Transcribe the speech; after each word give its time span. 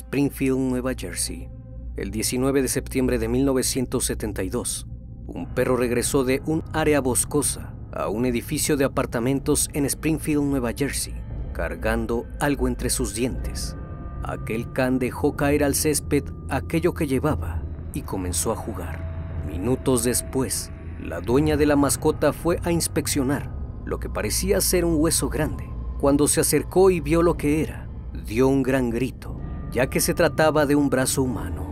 Springfield, 0.00 0.58
Nueva 0.58 0.94
Jersey. 0.96 1.50
El 1.96 2.10
19 2.10 2.62
de 2.62 2.68
septiembre 2.68 3.18
de 3.18 3.28
1972, 3.28 4.86
un 5.26 5.46
perro 5.54 5.76
regresó 5.76 6.24
de 6.24 6.40
un 6.46 6.64
área 6.72 7.00
boscosa 7.00 7.74
a 7.92 8.08
un 8.08 8.24
edificio 8.24 8.78
de 8.78 8.84
apartamentos 8.84 9.68
en 9.74 9.84
Springfield, 9.84 10.44
Nueva 10.44 10.72
Jersey, 10.72 11.14
cargando 11.52 12.24
algo 12.40 12.66
entre 12.66 12.88
sus 12.88 13.14
dientes. 13.14 13.76
Aquel 14.22 14.72
can 14.72 14.98
dejó 14.98 15.36
caer 15.36 15.62
al 15.62 15.74
césped 15.74 16.24
aquello 16.48 16.94
que 16.94 17.06
llevaba 17.06 17.62
y 17.92 18.00
comenzó 18.00 18.52
a 18.52 18.56
jugar. 18.56 19.44
Minutos 19.46 20.02
después, 20.02 20.72
la 20.98 21.20
dueña 21.20 21.58
de 21.58 21.66
la 21.66 21.76
mascota 21.76 22.32
fue 22.32 22.58
a 22.64 22.72
inspeccionar 22.72 23.50
lo 23.84 24.00
que 24.00 24.08
parecía 24.08 24.62
ser 24.62 24.86
un 24.86 24.94
hueso 24.98 25.28
grande. 25.28 25.68
Cuando 25.98 26.26
se 26.26 26.40
acercó 26.40 26.90
y 26.90 27.00
vio 27.00 27.22
lo 27.22 27.36
que 27.36 27.62
era, 27.62 27.86
dio 28.24 28.48
un 28.48 28.62
gran 28.62 28.88
grito 28.88 29.29
ya 29.72 29.88
que 29.88 30.00
se 30.00 30.14
trataba 30.14 30.66
de 30.66 30.74
un 30.74 30.90
brazo 30.90 31.22
humano. 31.22 31.68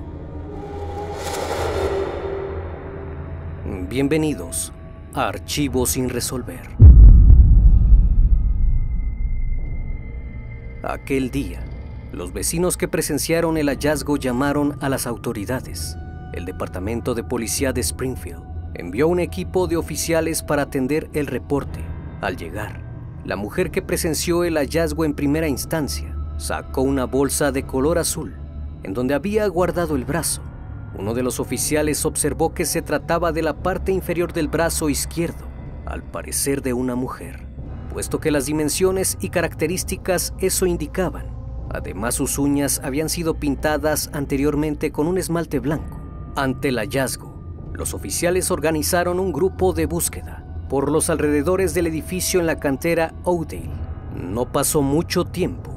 Bienvenidos 3.89 4.73
a 5.15 5.29
Archivos 5.29 5.91
sin 5.91 6.09
resolver. 6.09 6.61
Aquel 10.83 11.31
día, 11.31 11.65
los 12.13 12.33
vecinos 12.33 12.77
que 12.77 12.87
presenciaron 12.87 13.57
el 13.57 13.69
hallazgo 13.69 14.17
llamaron 14.17 14.77
a 14.81 14.89
las 14.89 15.07
autoridades. 15.07 15.97
El 16.33 16.45
Departamento 16.45 17.15
de 17.15 17.25
Policía 17.25 17.73
de 17.73 17.81
Springfield 17.81 18.43
envió 18.75 19.09
un 19.09 19.19
equipo 19.19 19.67
de 19.67 19.77
oficiales 19.77 20.43
para 20.43 20.63
atender 20.63 21.11
el 21.15 21.27
reporte. 21.27 21.81
Al 22.21 22.37
llegar, 22.37 22.81
la 23.25 23.37
mujer 23.37 23.71
que 23.71 23.83
presenció 23.83 24.45
el 24.45 24.57
hallazgo 24.57 25.05
en 25.05 25.15
primera 25.15 25.49
instancia 25.49 26.18
sacó 26.39 26.83
una 26.83 27.05
bolsa 27.05 27.53
de 27.53 27.65
color 27.65 27.99
azul 27.99 28.35
en 28.83 28.95
donde 28.95 29.15
había 29.15 29.47
guardado 29.49 29.97
el 29.97 30.05
brazo. 30.05 30.43
Uno 30.99 31.15
de 31.15 31.23
los 31.23 31.41
oficiales 31.41 32.05
observó 32.05 32.55
que 32.55 32.65
se 32.65 32.83
trataba 32.83 33.33
de 33.33 33.43
la 33.43 33.55
parte 33.55 33.93
inferior 33.93 34.33
del 34.33 34.49
brazo 34.49 34.89
izquierdo, 34.89 35.47
al 35.87 36.03
parecer 36.03 36.63
de 36.63 36.73
una 36.73 36.95
mujer, 36.95 37.47
puesto 37.93 38.21
que 38.21 38.31
las 38.31 38.47
dimensiones 38.47 39.17
y 39.21 39.29
características 39.31 40.35
eso 40.39 40.67
indicaban. 40.67 41.27
Además, 41.71 42.15
sus 42.15 42.39
uñas 42.39 42.81
habían 42.83 43.11
sido 43.11 43.35
pintadas 43.35 44.11
anteriormente 44.13 44.91
con 44.91 45.07
un 45.07 45.19
esmalte 45.19 45.59
blanco. 45.59 46.01
Ante 46.35 46.69
el 46.69 46.79
hallazgo, 46.79 47.35
los 47.75 47.93
oficiales 47.95 48.51
organizaron 48.51 49.21
un 49.21 49.33
grupo 49.33 49.73
de 49.75 49.87
búsqueda 49.87 50.45
por 50.71 50.91
los 50.91 51.11
alrededores 51.11 51.75
del 51.75 51.87
edificio 51.87 52.41
en 52.41 52.47
la 52.47 52.59
cantera 52.59 53.15
Oudale. 53.25 53.71
No 54.17 54.51
pasó 54.51 54.83
mucho 54.83 55.25
tiempo 55.25 55.68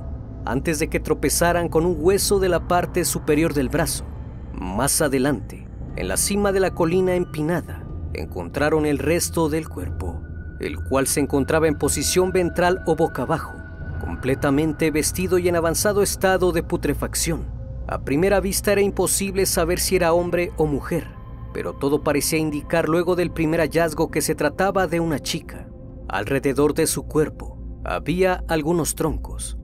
antes 0.46 0.79
de 0.79 0.90
que 0.90 1.00
tropezaran 1.00 1.69
con 1.69 1.85
un 1.85 1.97
hueso 2.00 2.40
de 2.40 2.50
la 2.50 2.68
parte 2.68 3.06
superior 3.06 3.53
del 3.53 3.69
brazo. 3.69 4.06
Más 4.53 5.02
adelante, 5.02 5.68
en 5.96 6.07
la 6.07 6.18
cima 6.18 6.52
de 6.52 6.59
la 6.59 6.72
colina 6.72 7.16
empinada, 7.16 7.84
encontraron 8.13 8.85
el 8.85 8.97
resto 8.97 9.50
del 9.50 9.69
cuerpo, 9.69 10.22
el 10.59 10.78
cual 10.84 11.07
se 11.07 11.19
encontraba 11.19 11.68
en 11.68 11.78
posición 11.78 12.31
ventral 12.31 12.81
o 12.85 12.96
boca 12.96 13.24
abajo, 13.24 13.53
completamente 14.00 14.91
vestido 14.91 15.38
y 15.38 15.47
en 15.47 15.56
avanzado 15.56 16.01
estado 16.01 16.51
de 16.51 16.63
putrefacción. 16.63 17.46
A 17.88 18.01
primera 18.01 18.40
vista 18.40 18.72
era 18.72 18.81
imposible 18.81 19.46
saber 19.46 19.80
si 19.80 19.96
era 19.96 20.13
hombre 20.13 20.51
o 20.57 20.66
mujer, 20.66 21.07
pero 21.53 21.74
todo 21.74 22.03
parecía 22.03 22.40
indicar 22.40 22.88
luego 22.88 23.16
del 23.16 23.31
primer 23.31 23.59
hallazgo 23.59 24.12
que 24.12 24.22
se 24.22 24.35
trataba 24.35 24.88
de 24.88 25.00
una 25.00 25.19
chica. 25.19 25.68
Alrededor 26.07 26.74
de 26.74 26.88
su 26.88 27.03
cuerpo 27.03 27.57
había 27.84 28.44
algunos 28.47 28.96
troncos, 28.96 29.57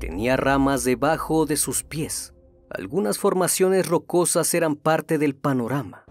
Tenía 0.00 0.38
ramas 0.38 0.82
debajo 0.82 1.44
de 1.44 1.58
sus 1.58 1.84
pies. 1.84 2.32
Algunas 2.70 3.18
formaciones 3.18 3.86
rocosas 3.86 4.54
eran 4.54 4.74
parte 4.74 5.18
del 5.18 5.34
panorama. 5.34 6.04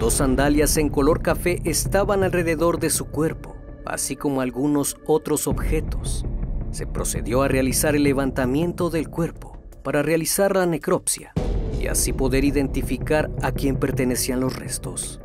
Dos 0.00 0.14
sandalias 0.14 0.78
en 0.78 0.88
color 0.88 1.20
café 1.20 1.60
estaban 1.64 2.24
alrededor 2.24 2.80
de 2.80 2.88
su 2.88 3.04
cuerpo, 3.04 3.54
así 3.84 4.16
como 4.16 4.40
algunos 4.40 4.96
otros 5.06 5.46
objetos. 5.46 6.24
Se 6.70 6.86
procedió 6.86 7.42
a 7.42 7.48
realizar 7.48 7.94
el 7.94 8.04
levantamiento 8.04 8.88
del 8.88 9.10
cuerpo 9.10 9.58
para 9.82 10.02
realizar 10.02 10.56
la 10.56 10.64
necropsia 10.64 11.34
y 11.78 11.88
así 11.88 12.14
poder 12.14 12.46
identificar 12.46 13.30
a 13.42 13.52
quién 13.52 13.76
pertenecían 13.76 14.40
los 14.40 14.56
restos. 14.56 15.20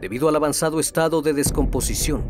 Debido 0.00 0.30
al 0.30 0.36
avanzado 0.36 0.80
estado 0.80 1.20
de 1.20 1.34
descomposición, 1.34 2.22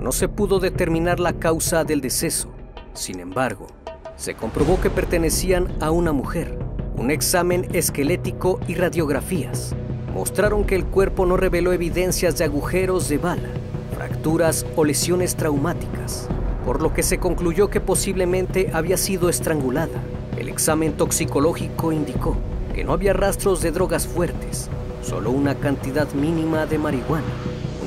no 0.00 0.10
se 0.10 0.28
pudo 0.28 0.58
determinar 0.58 1.20
la 1.20 1.34
causa 1.34 1.84
del 1.84 2.00
deceso. 2.00 2.50
Sin 2.94 3.20
embargo, 3.20 3.66
se 4.16 4.34
comprobó 4.34 4.80
que 4.80 4.90
pertenecían 4.90 5.68
a 5.80 5.90
una 5.90 6.12
mujer. 6.12 6.58
Un 6.96 7.10
examen 7.10 7.68
esquelético 7.72 8.60
y 8.66 8.74
radiografías 8.74 9.74
mostraron 10.14 10.64
que 10.64 10.74
el 10.74 10.86
cuerpo 10.86 11.26
no 11.26 11.36
reveló 11.36 11.72
evidencias 11.74 12.38
de 12.38 12.44
agujeros 12.44 13.08
de 13.08 13.18
bala, 13.18 13.50
fracturas 13.94 14.64
o 14.74 14.84
lesiones 14.84 15.36
traumáticas, 15.36 16.28
por 16.64 16.80
lo 16.80 16.94
que 16.94 17.02
se 17.02 17.18
concluyó 17.18 17.68
que 17.68 17.82
posiblemente 17.82 18.70
había 18.72 18.96
sido 18.96 19.28
estrangulada. 19.28 20.00
El 20.38 20.48
examen 20.48 20.94
toxicológico 20.94 21.92
indicó 21.92 22.36
que 22.74 22.84
no 22.84 22.94
había 22.94 23.12
rastros 23.12 23.60
de 23.60 23.72
drogas 23.72 24.06
fuertes, 24.06 24.70
solo 25.02 25.30
una 25.30 25.54
cantidad 25.54 26.10
mínima 26.14 26.64
de 26.64 26.78
marihuana. 26.78 27.26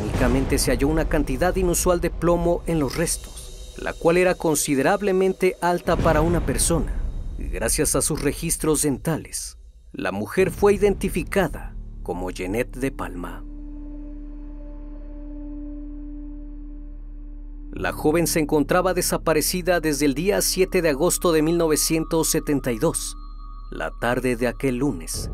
Únicamente 0.03 0.59
se 0.59 0.69
halló 0.69 0.88
una 0.88 1.06
cantidad 1.06 1.56
inusual 1.56 2.00
de 2.00 2.11
plomo 2.11 2.61
en 2.67 2.79
los 2.79 2.96
restos 2.96 3.38
la 3.81 3.94
cual 3.94 4.17
era 4.17 4.35
considerablemente 4.35 5.56
alta 5.62 5.95
para 5.95 6.22
una 6.22 6.45
persona. 6.45 6.94
Gracias 7.38 7.95
a 7.95 8.01
sus 8.01 8.22
registros 8.22 8.81
dentales, 8.81 9.57
la 9.94 10.12
mujer 10.12 10.51
fue 10.51 10.73
identificada 10.73 11.75
como 12.03 12.29
Jeanette 12.29 12.78
de 12.78 12.91
Palma. 12.91 13.45
La 17.72 17.94
joven 17.94 18.28
se 18.28 18.40
encontraba 18.40 18.93
desaparecida 18.93 19.79
desde 19.79 20.05
el 20.05 20.16
día 20.16 20.41
7 20.41 20.81
de 20.81 20.90
agosto 20.90 21.31
de 21.31 21.41
1972. 21.43 23.16
La 23.72 23.91
tarde 24.02 24.35
de 24.35 24.47
aquel 24.47 24.78
lunes, 24.78 25.29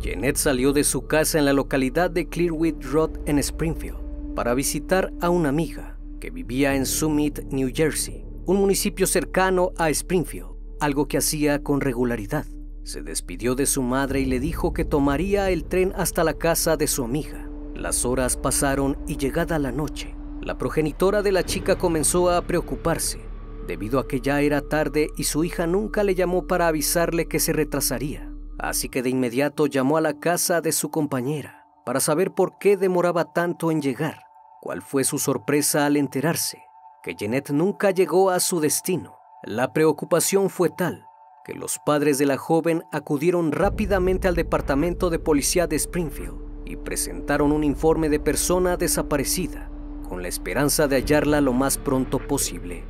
Jeanette 0.00 0.36
salió 0.36 0.72
de 0.72 0.84
su 0.84 1.06
casa 1.06 1.38
en 1.38 1.44
la 1.44 1.52
localidad 1.52 2.10
de 2.10 2.28
Clearwood 2.28 2.82
Road 2.82 3.10
en 3.26 3.38
Springfield 3.38 4.34
para 4.34 4.52
visitar 4.54 5.12
a 5.20 5.30
una 5.30 5.48
amiga 5.48 5.95
que 6.20 6.30
vivía 6.30 6.74
en 6.74 6.86
Summit, 6.86 7.40
New 7.50 7.70
Jersey, 7.74 8.24
un 8.46 8.58
municipio 8.58 9.06
cercano 9.06 9.72
a 9.76 9.90
Springfield, 9.90 10.48
algo 10.80 11.08
que 11.08 11.18
hacía 11.18 11.62
con 11.62 11.80
regularidad. 11.80 12.46
Se 12.84 13.02
despidió 13.02 13.54
de 13.54 13.66
su 13.66 13.82
madre 13.82 14.20
y 14.20 14.26
le 14.26 14.38
dijo 14.38 14.72
que 14.72 14.84
tomaría 14.84 15.50
el 15.50 15.64
tren 15.64 15.92
hasta 15.96 16.22
la 16.22 16.34
casa 16.34 16.76
de 16.76 16.86
su 16.86 17.04
amiga. 17.04 17.48
Las 17.74 18.04
horas 18.04 18.36
pasaron 18.36 18.96
y 19.06 19.16
llegada 19.16 19.58
la 19.58 19.72
noche, 19.72 20.16
la 20.40 20.58
progenitora 20.58 21.22
de 21.22 21.32
la 21.32 21.42
chica 21.42 21.76
comenzó 21.76 22.30
a 22.30 22.42
preocuparse, 22.42 23.18
debido 23.66 23.98
a 23.98 24.06
que 24.06 24.20
ya 24.20 24.40
era 24.40 24.60
tarde 24.60 25.08
y 25.16 25.24
su 25.24 25.42
hija 25.42 25.66
nunca 25.66 26.04
le 26.04 26.14
llamó 26.14 26.46
para 26.46 26.68
avisarle 26.68 27.26
que 27.26 27.40
se 27.40 27.52
retrasaría. 27.52 28.32
Así 28.58 28.88
que 28.88 29.02
de 29.02 29.10
inmediato 29.10 29.66
llamó 29.66 29.96
a 29.96 30.00
la 30.00 30.20
casa 30.20 30.60
de 30.60 30.72
su 30.72 30.90
compañera 30.90 31.66
para 31.84 32.00
saber 32.00 32.32
por 32.32 32.58
qué 32.58 32.76
demoraba 32.76 33.32
tanto 33.32 33.70
en 33.70 33.82
llegar. 33.82 34.25
¿Cuál 34.66 34.82
fue 34.82 35.04
su 35.04 35.20
sorpresa 35.20 35.86
al 35.86 35.96
enterarse 35.96 36.60
que 37.04 37.14
Jeanette 37.14 37.50
nunca 37.50 37.92
llegó 37.92 38.30
a 38.30 38.40
su 38.40 38.58
destino. 38.58 39.16
La 39.44 39.72
preocupación 39.72 40.50
fue 40.50 40.70
tal 40.70 41.06
que 41.44 41.54
los 41.54 41.78
padres 41.86 42.18
de 42.18 42.26
la 42.26 42.36
joven 42.36 42.82
acudieron 42.90 43.52
rápidamente 43.52 44.26
al 44.26 44.34
departamento 44.34 45.08
de 45.08 45.20
policía 45.20 45.68
de 45.68 45.76
Springfield 45.76 46.64
y 46.64 46.74
presentaron 46.74 47.52
un 47.52 47.62
informe 47.62 48.08
de 48.08 48.18
persona 48.18 48.76
desaparecida 48.76 49.70
con 50.08 50.20
la 50.20 50.26
esperanza 50.26 50.88
de 50.88 50.96
hallarla 50.96 51.40
lo 51.40 51.52
más 51.52 51.78
pronto 51.78 52.18
posible. 52.18 52.82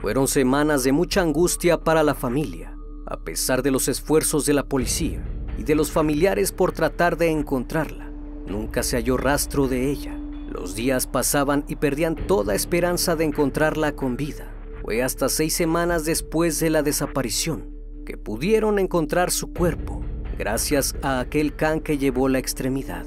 Fueron 0.00 0.26
semanas 0.26 0.82
de 0.82 0.90
mucha 0.90 1.22
angustia 1.22 1.84
para 1.84 2.02
la 2.02 2.16
familia, 2.16 2.76
a 3.06 3.18
pesar 3.18 3.62
de 3.62 3.70
los 3.70 3.86
esfuerzos 3.86 4.44
de 4.44 4.54
la 4.54 4.64
policía 4.64 5.24
y 5.56 5.62
de 5.62 5.76
los 5.76 5.92
familiares 5.92 6.50
por 6.50 6.72
tratar 6.72 7.16
de 7.16 7.30
encontrarla. 7.30 8.10
Nunca 8.48 8.82
se 8.82 8.96
halló 8.96 9.16
rastro 9.16 9.68
de 9.68 9.88
ella. 9.88 10.18
Los 10.58 10.74
días 10.74 11.06
pasaban 11.06 11.66
y 11.68 11.76
perdían 11.76 12.16
toda 12.16 12.54
esperanza 12.54 13.14
de 13.14 13.24
encontrarla 13.24 13.92
con 13.92 14.16
vida. 14.16 14.50
Fue 14.82 15.02
hasta 15.02 15.28
seis 15.28 15.52
semanas 15.52 16.06
después 16.06 16.58
de 16.60 16.70
la 16.70 16.82
desaparición 16.82 17.76
que 18.06 18.16
pudieron 18.16 18.78
encontrar 18.78 19.30
su 19.30 19.52
cuerpo 19.52 20.02
gracias 20.38 20.96
a 21.02 21.20
aquel 21.20 21.54
can 21.56 21.80
que 21.80 21.98
llevó 21.98 22.30
la 22.30 22.38
extremidad. 22.38 23.04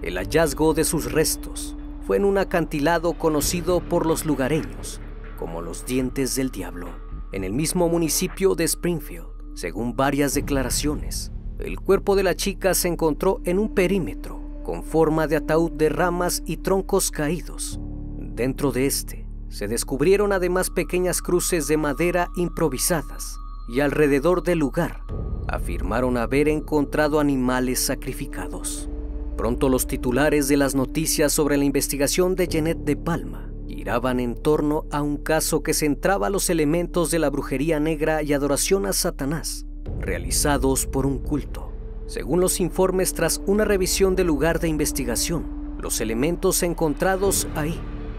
El 0.00 0.16
hallazgo 0.16 0.74
de 0.74 0.84
sus 0.84 1.10
restos 1.10 1.76
fue 2.06 2.18
en 2.18 2.24
un 2.24 2.38
acantilado 2.38 3.14
conocido 3.14 3.80
por 3.80 4.06
los 4.06 4.24
lugareños 4.24 5.00
como 5.40 5.60
los 5.60 5.84
dientes 5.84 6.36
del 6.36 6.50
diablo, 6.50 6.86
en 7.32 7.42
el 7.42 7.52
mismo 7.52 7.88
municipio 7.88 8.54
de 8.54 8.62
Springfield. 8.62 9.26
Según 9.54 9.96
varias 9.96 10.34
declaraciones, 10.34 11.32
el 11.58 11.80
cuerpo 11.80 12.14
de 12.14 12.22
la 12.22 12.36
chica 12.36 12.74
se 12.74 12.86
encontró 12.86 13.40
en 13.44 13.58
un 13.58 13.74
perímetro 13.74 14.41
con 14.72 14.82
forma 14.82 15.26
de 15.26 15.36
ataúd 15.36 15.70
de 15.72 15.90
ramas 15.90 16.42
y 16.46 16.56
troncos 16.56 17.10
caídos. 17.10 17.78
Dentro 18.18 18.72
de 18.72 18.86
este 18.86 19.28
se 19.50 19.68
descubrieron 19.68 20.32
además 20.32 20.70
pequeñas 20.70 21.20
cruces 21.20 21.68
de 21.68 21.76
madera 21.76 22.28
improvisadas 22.36 23.36
y 23.68 23.80
alrededor 23.80 24.42
del 24.42 24.60
lugar 24.60 25.02
afirmaron 25.46 26.16
haber 26.16 26.48
encontrado 26.48 27.20
animales 27.20 27.80
sacrificados. 27.80 28.88
Pronto 29.36 29.68
los 29.68 29.86
titulares 29.86 30.48
de 30.48 30.56
las 30.56 30.74
noticias 30.74 31.34
sobre 31.34 31.58
la 31.58 31.66
investigación 31.66 32.34
de 32.34 32.48
Jeanette 32.48 32.82
de 32.86 32.96
Palma 32.96 33.52
giraban 33.68 34.20
en 34.20 34.34
torno 34.34 34.86
a 34.90 35.02
un 35.02 35.18
caso 35.18 35.62
que 35.62 35.74
centraba 35.74 36.30
los 36.30 36.48
elementos 36.48 37.10
de 37.10 37.18
la 37.18 37.28
brujería 37.28 37.78
negra 37.78 38.22
y 38.22 38.32
adoración 38.32 38.86
a 38.86 38.94
Satanás, 38.94 39.66
realizados 40.00 40.86
por 40.86 41.04
un 41.04 41.18
culto. 41.18 41.71
Según 42.06 42.40
los 42.40 42.60
informes 42.60 43.14
tras 43.14 43.40
una 43.46 43.64
revisión 43.64 44.16
del 44.16 44.26
lugar 44.26 44.60
de 44.60 44.68
investigación, 44.68 45.76
los 45.80 46.00
elementos 46.00 46.62
encontrados 46.62 47.48
ahí 47.54 47.78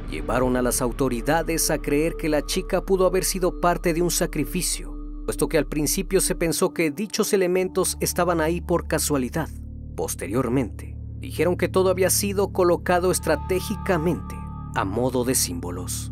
llevaron 0.10 0.58
a 0.58 0.62
las 0.62 0.82
autoridades 0.82 1.72
a 1.72 1.78
creer 1.78 2.16
que 2.16 2.30
la 2.30 2.46
chica 2.46 2.82
pudo 2.82 3.06
haber 3.06 3.24
sido 3.24 3.60
parte 3.60 3.94
de 3.94 4.02
un 4.02 4.12
sacrificio 4.12 4.94
puesto 5.26 5.48
que 5.48 5.58
al 5.58 5.66
principio 5.66 6.22
se 6.22 6.36
pensó 6.36 6.74
que 6.74 6.92
dichos 6.92 7.34
elementos 7.34 7.98
estaban 8.00 8.42
ahí 8.42 8.62
por 8.62 8.88
casualidad. 8.88 9.50
Posteriormente, 9.96 10.98
dijeron 11.20 11.56
que 11.56 11.70
todo 11.70 11.90
había 11.90 12.10
sido 12.10 12.52
colocado 12.52 13.12
estratégicamente 13.12 14.36
a 14.76 14.86
modo 14.86 15.24
de 15.24 15.36
símbolos. 15.36 16.12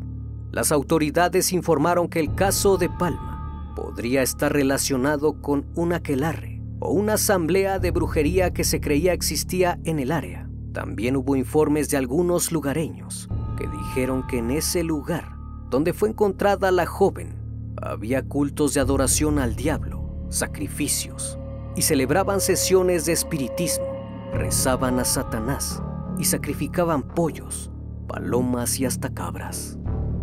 Las 0.52 0.72
autoridades 0.72 1.52
informaron 1.52 2.08
que 2.08 2.20
el 2.20 2.36
caso 2.36 2.78
de 2.78 2.90
Palma 2.90 3.74
podría 3.76 4.22
estar 4.22 4.54
relacionado 4.54 5.42
con 5.42 5.66
un 5.76 5.94
aquelarre 5.94 6.51
o 6.82 6.92
una 6.92 7.14
asamblea 7.14 7.80
de 7.80 7.92
brujería 7.92 8.52
que 8.52 8.64
se 8.64 8.82
creía 8.82 9.14
existía 9.14 9.80
en 9.86 10.00
el 10.00 10.12
área. 10.12 10.50
También 10.74 11.16
hubo 11.16 11.36
informes 11.36 11.90
de 11.90 11.98
algunos 11.98 12.52
lugareños 12.52 13.30
que 13.58 13.68
dijeron 13.68 14.26
que 14.28 14.40
en 14.40 14.52
ese 14.52 14.84
lugar 14.84 15.36
donde 15.70 15.94
fue 15.94 16.10
encontrada 16.10 16.72
la 16.72 16.86
joven 16.86 17.36
había 17.82 18.24
cultos 18.24 18.74
de 18.74 18.80
adoración 18.80 19.38
al 19.38 19.56
diablo, 19.56 20.26
sacrificios, 20.30 21.38
y 21.76 21.84
celebraban 21.84 22.42
sesiones 22.42 23.06
de 23.06 23.14
espiritismo, 23.14 23.86
rezaban 24.34 25.00
a 25.00 25.06
Satanás 25.06 25.82
y 26.18 26.26
sacrificaban 26.26 27.04
pollos, 27.04 27.72
palomas 28.08 28.80
y 28.80 28.86
hasta 28.86 29.14
cabras. 29.14 29.78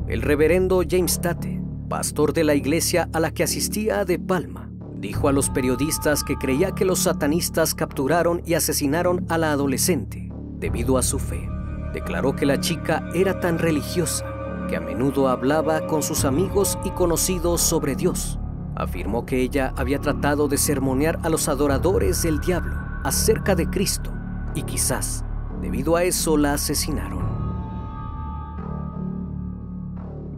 El 0.08 0.22
reverendo 0.22 0.82
James 0.88 1.20
Tate, 1.20 1.62
pastor 1.88 2.32
de 2.32 2.44
la 2.44 2.54
iglesia 2.54 3.08
a 3.12 3.20
la 3.20 3.30
que 3.30 3.44
asistía 3.44 4.04
de 4.04 4.18
Palma, 4.18 4.67
dijo 5.00 5.28
a 5.28 5.32
los 5.32 5.48
periodistas 5.50 6.24
que 6.24 6.36
creía 6.36 6.72
que 6.72 6.84
los 6.84 7.00
satanistas 7.00 7.74
capturaron 7.74 8.42
y 8.44 8.54
asesinaron 8.54 9.24
a 9.28 9.38
la 9.38 9.52
adolescente 9.52 10.30
debido 10.58 10.98
a 10.98 11.02
su 11.02 11.18
fe. 11.18 11.48
Declaró 11.92 12.34
que 12.34 12.46
la 12.46 12.60
chica 12.60 13.08
era 13.14 13.40
tan 13.40 13.58
religiosa 13.58 14.24
que 14.68 14.76
a 14.76 14.80
menudo 14.80 15.28
hablaba 15.28 15.86
con 15.86 16.02
sus 16.02 16.24
amigos 16.24 16.78
y 16.84 16.90
conocidos 16.90 17.60
sobre 17.60 17.96
Dios. 17.96 18.38
Afirmó 18.74 19.24
que 19.24 19.40
ella 19.40 19.72
había 19.76 20.00
tratado 20.00 20.48
de 20.48 20.58
sermonear 20.58 21.18
a 21.22 21.30
los 21.30 21.48
adoradores 21.48 22.22
del 22.22 22.40
diablo 22.40 22.76
acerca 23.04 23.54
de 23.54 23.68
Cristo 23.70 24.12
y 24.54 24.62
quizás 24.62 25.24
debido 25.62 25.96
a 25.96 26.04
eso 26.04 26.36
la 26.36 26.54
asesinaron. 26.54 27.26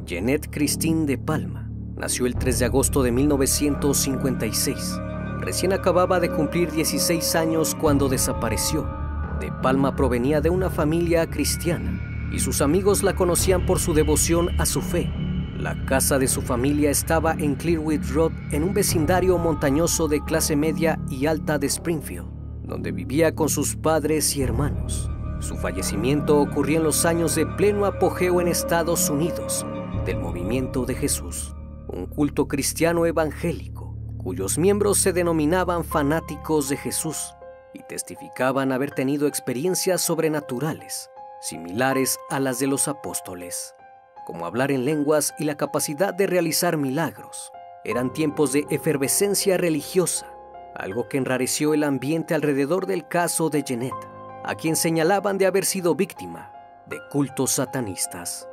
Jeanette 0.04 0.50
Christine 0.50 1.06
de 1.06 1.18
Palma 1.18 1.69
nació 2.00 2.26
el 2.26 2.34
3 2.34 2.58
de 2.58 2.64
agosto 2.64 3.02
de 3.02 3.12
1956. 3.12 4.98
Recién 5.40 5.72
acababa 5.72 6.18
de 6.18 6.30
cumplir 6.30 6.70
16 6.72 7.36
años 7.36 7.74
cuando 7.74 8.08
desapareció. 8.08 8.88
De 9.38 9.52
Palma 9.62 9.94
provenía 9.94 10.40
de 10.40 10.50
una 10.50 10.70
familia 10.70 11.28
cristiana 11.28 12.28
y 12.32 12.38
sus 12.40 12.62
amigos 12.62 13.02
la 13.02 13.14
conocían 13.14 13.66
por 13.66 13.78
su 13.78 13.94
devoción 13.94 14.48
a 14.60 14.66
su 14.66 14.80
fe. 14.80 15.12
La 15.58 15.84
casa 15.84 16.18
de 16.18 16.26
su 16.26 16.40
familia 16.40 16.90
estaba 16.90 17.34
en 17.34 17.54
Clearwood 17.54 18.00
Road, 18.12 18.32
en 18.50 18.64
un 18.64 18.72
vecindario 18.72 19.36
montañoso 19.36 20.08
de 20.08 20.24
clase 20.24 20.56
media 20.56 20.98
y 21.10 21.26
alta 21.26 21.58
de 21.58 21.66
Springfield, 21.66 22.26
donde 22.64 22.92
vivía 22.92 23.34
con 23.34 23.48
sus 23.50 23.76
padres 23.76 24.36
y 24.36 24.42
hermanos. 24.42 25.10
Su 25.40 25.56
fallecimiento 25.56 26.38
ocurrió 26.40 26.78
en 26.78 26.84
los 26.84 27.04
años 27.04 27.34
de 27.34 27.46
pleno 27.46 27.84
apogeo 27.84 28.40
en 28.40 28.48
Estados 28.48 29.10
Unidos 29.10 29.66
del 30.06 30.18
movimiento 30.18 30.86
de 30.86 30.94
Jesús, 30.94 31.54
un 31.90 32.06
culto 32.06 32.48
cristiano 32.48 33.06
evangélico 33.06 33.96
cuyos 34.18 34.58
miembros 34.58 34.98
se 34.98 35.12
denominaban 35.12 35.84
fanáticos 35.84 36.68
de 36.68 36.76
Jesús 36.76 37.34
y 37.72 37.82
testificaban 37.84 38.72
haber 38.72 38.90
tenido 38.90 39.26
experiencias 39.26 40.02
sobrenaturales 40.02 41.10
similares 41.40 42.18
a 42.28 42.38
las 42.38 42.58
de 42.58 42.66
los 42.66 42.86
apóstoles, 42.86 43.74
como 44.26 44.46
hablar 44.46 44.70
en 44.70 44.84
lenguas 44.84 45.34
y 45.38 45.44
la 45.44 45.56
capacidad 45.56 46.14
de 46.14 46.26
realizar 46.26 46.76
milagros. 46.76 47.50
Eran 47.84 48.12
tiempos 48.12 48.52
de 48.52 48.66
efervescencia 48.68 49.56
religiosa, 49.56 50.26
algo 50.76 51.08
que 51.08 51.16
enrareció 51.16 51.72
el 51.72 51.84
ambiente 51.84 52.34
alrededor 52.34 52.86
del 52.86 53.08
caso 53.08 53.48
de 53.48 53.62
Jeanette, 53.62 54.08
a 54.44 54.54
quien 54.54 54.76
señalaban 54.76 55.38
de 55.38 55.46
haber 55.46 55.64
sido 55.64 55.94
víctima 55.94 56.52
de 56.86 56.98
cultos 57.10 57.52
satanistas. 57.52 58.49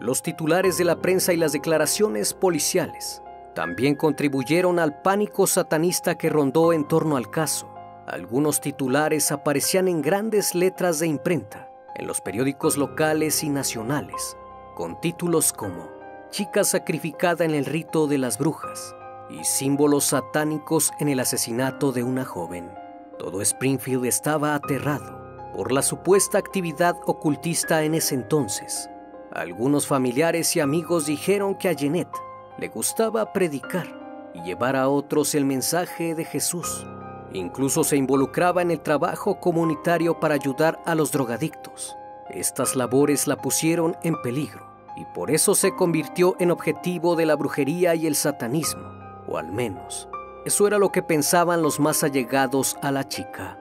Los 0.00 0.22
titulares 0.22 0.78
de 0.78 0.84
la 0.84 0.96
prensa 0.96 1.32
y 1.32 1.36
las 1.36 1.52
declaraciones 1.52 2.34
policiales 2.34 3.22
también 3.54 3.94
contribuyeron 3.94 4.78
al 4.78 5.02
pánico 5.02 5.46
satanista 5.46 6.16
que 6.16 6.30
rondó 6.30 6.72
en 6.72 6.88
torno 6.88 7.16
al 7.16 7.30
caso. 7.30 7.68
Algunos 8.06 8.60
titulares 8.60 9.30
aparecían 9.30 9.88
en 9.88 10.02
grandes 10.02 10.54
letras 10.54 10.98
de 10.98 11.06
imprenta 11.06 11.68
en 11.94 12.06
los 12.06 12.20
periódicos 12.20 12.76
locales 12.76 13.44
y 13.44 13.50
nacionales, 13.50 14.36
con 14.74 15.00
títulos 15.00 15.52
como 15.52 15.90
Chica 16.30 16.64
sacrificada 16.64 17.44
en 17.44 17.50
el 17.50 17.66
rito 17.66 18.06
de 18.06 18.16
las 18.16 18.38
brujas 18.38 18.96
y 19.28 19.44
símbolos 19.44 20.04
satánicos 20.06 20.90
en 20.98 21.10
el 21.10 21.20
asesinato 21.20 21.92
de 21.92 22.02
una 22.02 22.24
joven. 22.24 22.70
Todo 23.18 23.42
Springfield 23.42 24.06
estaba 24.06 24.54
aterrado 24.54 25.20
por 25.54 25.72
la 25.72 25.82
supuesta 25.82 26.38
actividad 26.38 26.96
ocultista 27.04 27.82
en 27.82 27.94
ese 27.94 28.14
entonces. 28.14 28.88
Algunos 29.34 29.86
familiares 29.86 30.54
y 30.56 30.60
amigos 30.60 31.06
dijeron 31.06 31.54
que 31.54 31.68
a 31.68 31.72
Jeanette 31.72 32.16
le 32.58 32.68
gustaba 32.68 33.32
predicar 33.32 33.86
y 34.34 34.42
llevar 34.42 34.76
a 34.76 34.88
otros 34.88 35.34
el 35.34 35.44
mensaje 35.44 36.14
de 36.14 36.24
Jesús 36.24 36.86
Incluso 37.34 37.82
se 37.82 37.96
involucraba 37.96 38.60
en 38.60 38.70
el 38.70 38.80
trabajo 38.80 39.40
comunitario 39.40 40.20
para 40.20 40.34
ayudar 40.34 40.80
a 40.84 40.94
los 40.94 41.12
drogadictos. 41.12 41.96
Estas 42.28 42.76
labores 42.76 43.26
la 43.26 43.36
pusieron 43.36 43.96
en 44.02 44.20
peligro 44.20 44.70
y 44.96 45.04
por 45.14 45.30
eso 45.30 45.54
se 45.54 45.74
convirtió 45.74 46.36
en 46.38 46.50
objetivo 46.50 47.16
de 47.16 47.26
la 47.26 47.34
brujería 47.34 47.94
y 47.94 48.06
el 48.06 48.14
satanismo, 48.14 48.82
o 49.26 49.38
al 49.38 49.50
menos 49.50 50.08
eso 50.44 50.66
era 50.66 50.76
lo 50.78 50.90
que 50.90 51.02
pensaban 51.02 51.62
los 51.62 51.80
más 51.80 52.04
allegados 52.04 52.76
a 52.82 52.90
la 52.90 53.08
chica. 53.08 53.58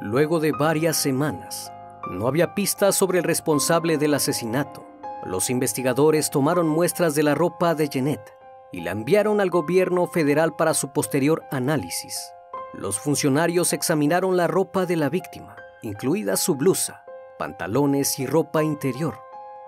Luego 0.00 0.40
de 0.40 0.50
varias 0.52 0.96
semanas, 0.96 1.70
no 2.10 2.26
había 2.26 2.54
pistas 2.54 2.96
sobre 2.96 3.18
el 3.18 3.24
responsable 3.24 3.98
del 3.98 4.14
asesinato. 4.14 4.84
Los 5.24 5.50
investigadores 5.50 6.30
tomaron 6.30 6.66
muestras 6.66 7.14
de 7.14 7.22
la 7.22 7.36
ropa 7.36 7.76
de 7.76 7.88
Jeanette 7.88 8.36
y 8.72 8.80
la 8.80 8.90
enviaron 8.90 9.40
al 9.40 9.50
gobierno 9.50 10.08
federal 10.08 10.56
para 10.56 10.74
su 10.74 10.92
posterior 10.92 11.44
análisis. 11.52 12.32
Los 12.74 12.98
funcionarios 12.98 13.72
examinaron 13.72 14.36
la 14.36 14.48
ropa 14.48 14.84
de 14.84 14.96
la 14.96 15.08
víctima, 15.08 15.54
incluida 15.82 16.36
su 16.36 16.56
blusa, 16.56 17.04
pantalones 17.38 18.18
y 18.18 18.26
ropa 18.26 18.64
interior. 18.64 19.20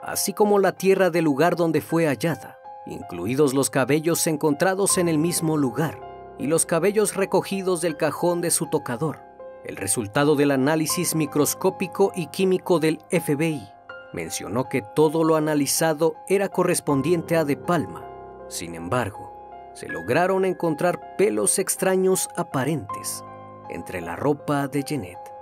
así 0.02 0.34
como 0.34 0.58
la 0.58 0.72
tierra 0.72 1.08
del 1.08 1.24
lugar 1.24 1.56
donde 1.56 1.80
fue 1.80 2.06
hallada, 2.06 2.58
incluidos 2.84 3.54
los 3.54 3.70
cabellos 3.70 4.26
encontrados 4.26 4.98
en 4.98 5.08
el 5.08 5.16
mismo 5.16 5.56
lugar 5.56 5.98
y 6.36 6.46
los 6.46 6.66
cabellos 6.66 7.14
recogidos 7.14 7.80
del 7.80 7.96
cajón 7.96 8.42
de 8.42 8.50
su 8.50 8.66
tocador. 8.66 9.22
El 9.64 9.76
resultado 9.76 10.36
del 10.36 10.50
análisis 10.50 11.14
microscópico 11.14 12.12
y 12.14 12.26
químico 12.26 12.80
del 12.80 12.98
FBI 13.08 13.73
mencionó 14.14 14.68
que 14.68 14.80
todo 14.80 15.24
lo 15.24 15.36
analizado 15.36 16.14
era 16.28 16.48
correspondiente 16.48 17.36
a 17.36 17.44
De 17.44 17.56
Palma. 17.56 18.08
Sin 18.48 18.74
embargo, 18.74 19.34
se 19.74 19.88
lograron 19.88 20.44
encontrar 20.44 21.16
pelos 21.16 21.58
extraños 21.58 22.28
aparentes 22.36 23.24
entre 23.68 24.00
la 24.00 24.14
ropa 24.14 24.68
de 24.68 24.84
Jeanette. 24.84 25.32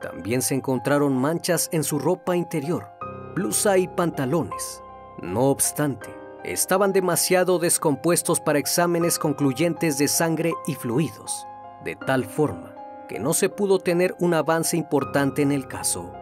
También 0.00 0.42
se 0.42 0.54
encontraron 0.54 1.16
manchas 1.16 1.68
en 1.72 1.84
su 1.84 1.98
ropa 1.98 2.36
interior, 2.36 2.88
blusa 3.34 3.78
y 3.78 3.86
pantalones. 3.86 4.82
No 5.22 5.44
obstante, 5.44 6.12
estaban 6.44 6.92
demasiado 6.92 7.58
descompuestos 7.58 8.40
para 8.40 8.58
exámenes 8.58 9.18
concluyentes 9.18 9.98
de 9.98 10.08
sangre 10.08 10.52
y 10.66 10.74
fluidos, 10.74 11.46
de 11.84 11.94
tal 11.94 12.24
forma 12.24 12.74
que 13.08 13.20
no 13.20 13.34
se 13.34 13.48
pudo 13.48 13.78
tener 13.78 14.16
un 14.18 14.34
avance 14.34 14.76
importante 14.76 15.42
en 15.42 15.52
el 15.52 15.68
caso. 15.68 16.12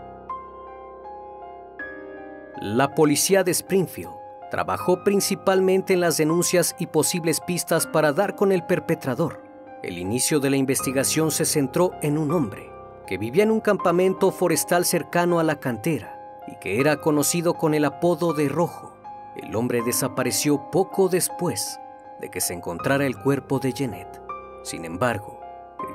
La 2.65 2.95
policía 2.95 3.45
de 3.45 3.51
Springfield 3.51 4.15
trabajó 4.51 5.05
principalmente 5.05 5.93
en 5.93 6.01
las 6.01 6.17
denuncias 6.17 6.75
y 6.79 6.87
posibles 6.87 7.43
pistas 7.43 7.87
para 7.87 8.15
dar 8.15 8.37
con 8.37 8.53
el 8.53 8.65
perpetrador. 8.65 9.43
El 9.83 9.99
inicio 9.99 10.41
de 10.41 10.49
la 10.49 10.57
investigación 10.57 11.31
se 11.31 11.45
centró 11.45 11.91
en 12.01 12.17
un 12.17 12.33
hombre 12.33 12.71
que 13.07 13.19
vivía 13.19 13.43
en 13.43 13.51
un 13.51 13.61
campamento 13.61 14.31
forestal 14.31 14.87
cercano 14.87 15.39
a 15.39 15.45
la 15.45 15.61
cantera 15.61 16.19
y 16.49 16.57
que 16.57 16.81
era 16.81 17.03
conocido 17.03 17.53
con 17.53 17.75
el 17.75 17.85
apodo 17.85 18.33
de 18.33 18.49
Rojo. 18.49 18.97
El 19.37 19.55
hombre 19.57 19.83
desapareció 19.83 20.71
poco 20.71 21.11
después 21.11 21.79
de 22.19 22.31
que 22.31 22.41
se 22.41 22.55
encontrara 22.55 23.05
el 23.05 23.19
cuerpo 23.19 23.59
de 23.59 23.75
Jeanette. 23.75 24.23
Sin 24.63 24.87
embargo, 24.87 25.39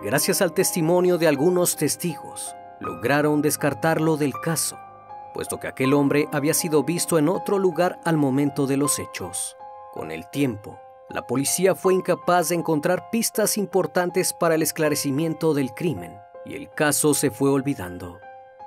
gracias 0.04 0.40
al 0.44 0.54
testimonio 0.54 1.18
de 1.18 1.30
algunos 1.30 1.76
testigos, 1.78 2.56
lograron 2.80 3.42
descartarlo 3.42 4.18
del 4.18 4.34
caso 4.40 4.78
puesto 5.40 5.58
que 5.58 5.70
aquel 5.70 5.94
hombre 5.94 6.28
había 6.34 6.54
sido 6.54 6.84
visto 6.84 7.18
en 7.18 7.30
otro 7.30 7.60
lugar 7.60 8.02
al 8.04 8.18
momento 8.18 8.68
de 8.68 8.76
los 8.76 9.00
hechos. 9.00 9.56
Con 9.94 10.12
el 10.12 10.30
tiempo, 10.30 10.78
la 11.10 11.28
policía 11.28 11.76
fue 11.76 11.94
incapaz 11.94 12.50
de 12.50 12.56
encontrar 12.56 13.10
pistas 13.10 13.58
importantes 13.58 14.34
para 14.34 14.56
el 14.56 14.62
esclarecimiento 14.62 15.54
del 15.54 15.74
crimen 15.74 16.18
y 16.46 16.56
el 16.56 16.70
caso 16.70 17.14
se 17.14 17.32
fue 17.32 17.50
olvidando. 17.50 18.20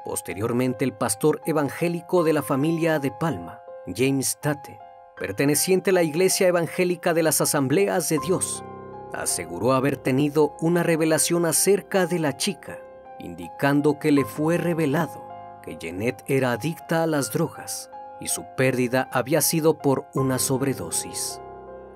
Posteriormente, 0.07 0.87
el 0.87 0.95
pastor 0.95 1.43
evangélico 1.45 2.25
de 2.25 2.33
la 2.33 2.43
familia 2.43 2.99
de 2.99 3.11
Palma, 3.11 3.61
James 3.95 4.39
Tate, 4.41 4.81
perteneciente 5.19 5.91
a 5.91 5.93
la 5.93 6.03
Iglesia 6.03 6.49
Evangélica 6.49 7.13
de 7.13 7.23
las 7.23 7.43
Asambleas 7.43 8.09
de 8.09 8.19
Dios, 8.27 8.65
aseguró 9.13 9.75
haber 9.75 9.99
tenido 9.99 10.57
una 10.63 10.83
revelación 10.83 11.45
acerca 11.45 12.07
de 12.07 12.19
la 12.19 12.39
chica, 12.39 12.79
indicando 13.19 13.99
que 13.99 14.11
le 14.11 14.25
fue 14.25 14.57
revelado 14.57 15.32
que 15.63 15.77
Jeanette 15.77 16.25
era 16.27 16.53
adicta 16.53 17.03
a 17.03 17.07
las 17.07 17.33
drogas 17.33 17.91
y 18.21 18.29
su 18.29 18.45
pérdida 18.57 19.09
había 19.13 19.41
sido 19.41 19.79
por 19.79 20.07
una 20.15 20.39
sobredosis. 20.39 21.41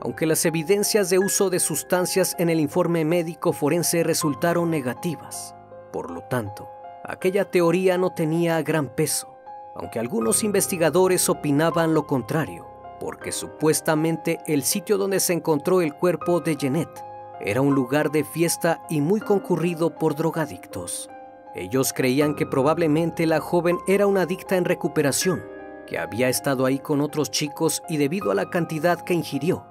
Aunque 0.01 0.27
las 0.27 0.45
evidencias 0.45 1.11
de 1.11 1.19
uso 1.19 1.51
de 1.51 1.59
sustancias 1.59 2.35
en 2.39 2.49
el 2.51 2.61
informe 2.61 3.05
médico 3.05 3.53
forense 3.53 4.03
resultaron 4.03 4.71
negativas, 4.71 5.55
por 5.93 6.11
lo 6.11 6.23
tanto, 6.23 6.69
aquella 7.05 7.51
teoría 7.51 7.97
no 7.97 8.11
tenía 8.11 8.61
gran 8.63 8.89
peso, 8.89 9.37
aunque 9.75 9.99
algunos 9.99 10.45
investigadores 10.45 11.29
opinaban 11.29 11.95
lo 11.95 12.07
contrario, 12.07 12.67
porque 13.01 13.33
supuestamente 13.33 14.41
el 14.47 14.63
sitio 14.63 14.99
donde 14.99 15.21
se 15.21 15.33
encontró 15.33 15.81
el 15.81 15.95
cuerpo 15.95 16.41
de 16.41 16.57
Jeanette 16.57 17.05
era 17.41 17.61
un 17.61 17.75
lugar 17.75 18.11
de 18.11 18.25
fiesta 18.25 18.83
y 18.89 19.01
muy 19.01 19.21
concurrido 19.21 19.95
por 19.95 20.15
drogadictos. 20.15 21.11
Ellos 21.57 21.95
creían 21.95 22.35
que 22.35 22.45
probablemente 22.45 23.25
la 23.25 23.41
joven 23.41 23.79
era 23.87 24.07
una 24.07 24.23
adicta 24.23 24.57
en 24.59 24.67
recuperación, 24.67 25.43
que 25.87 25.99
había 25.99 26.29
estado 26.29 26.67
ahí 26.67 26.79
con 26.79 27.01
otros 27.01 27.31
chicos 27.31 27.83
y 27.89 27.97
debido 27.97 28.31
a 28.31 28.35
la 28.35 28.51
cantidad 28.51 29.01
que 29.01 29.15
ingirió, 29.15 29.67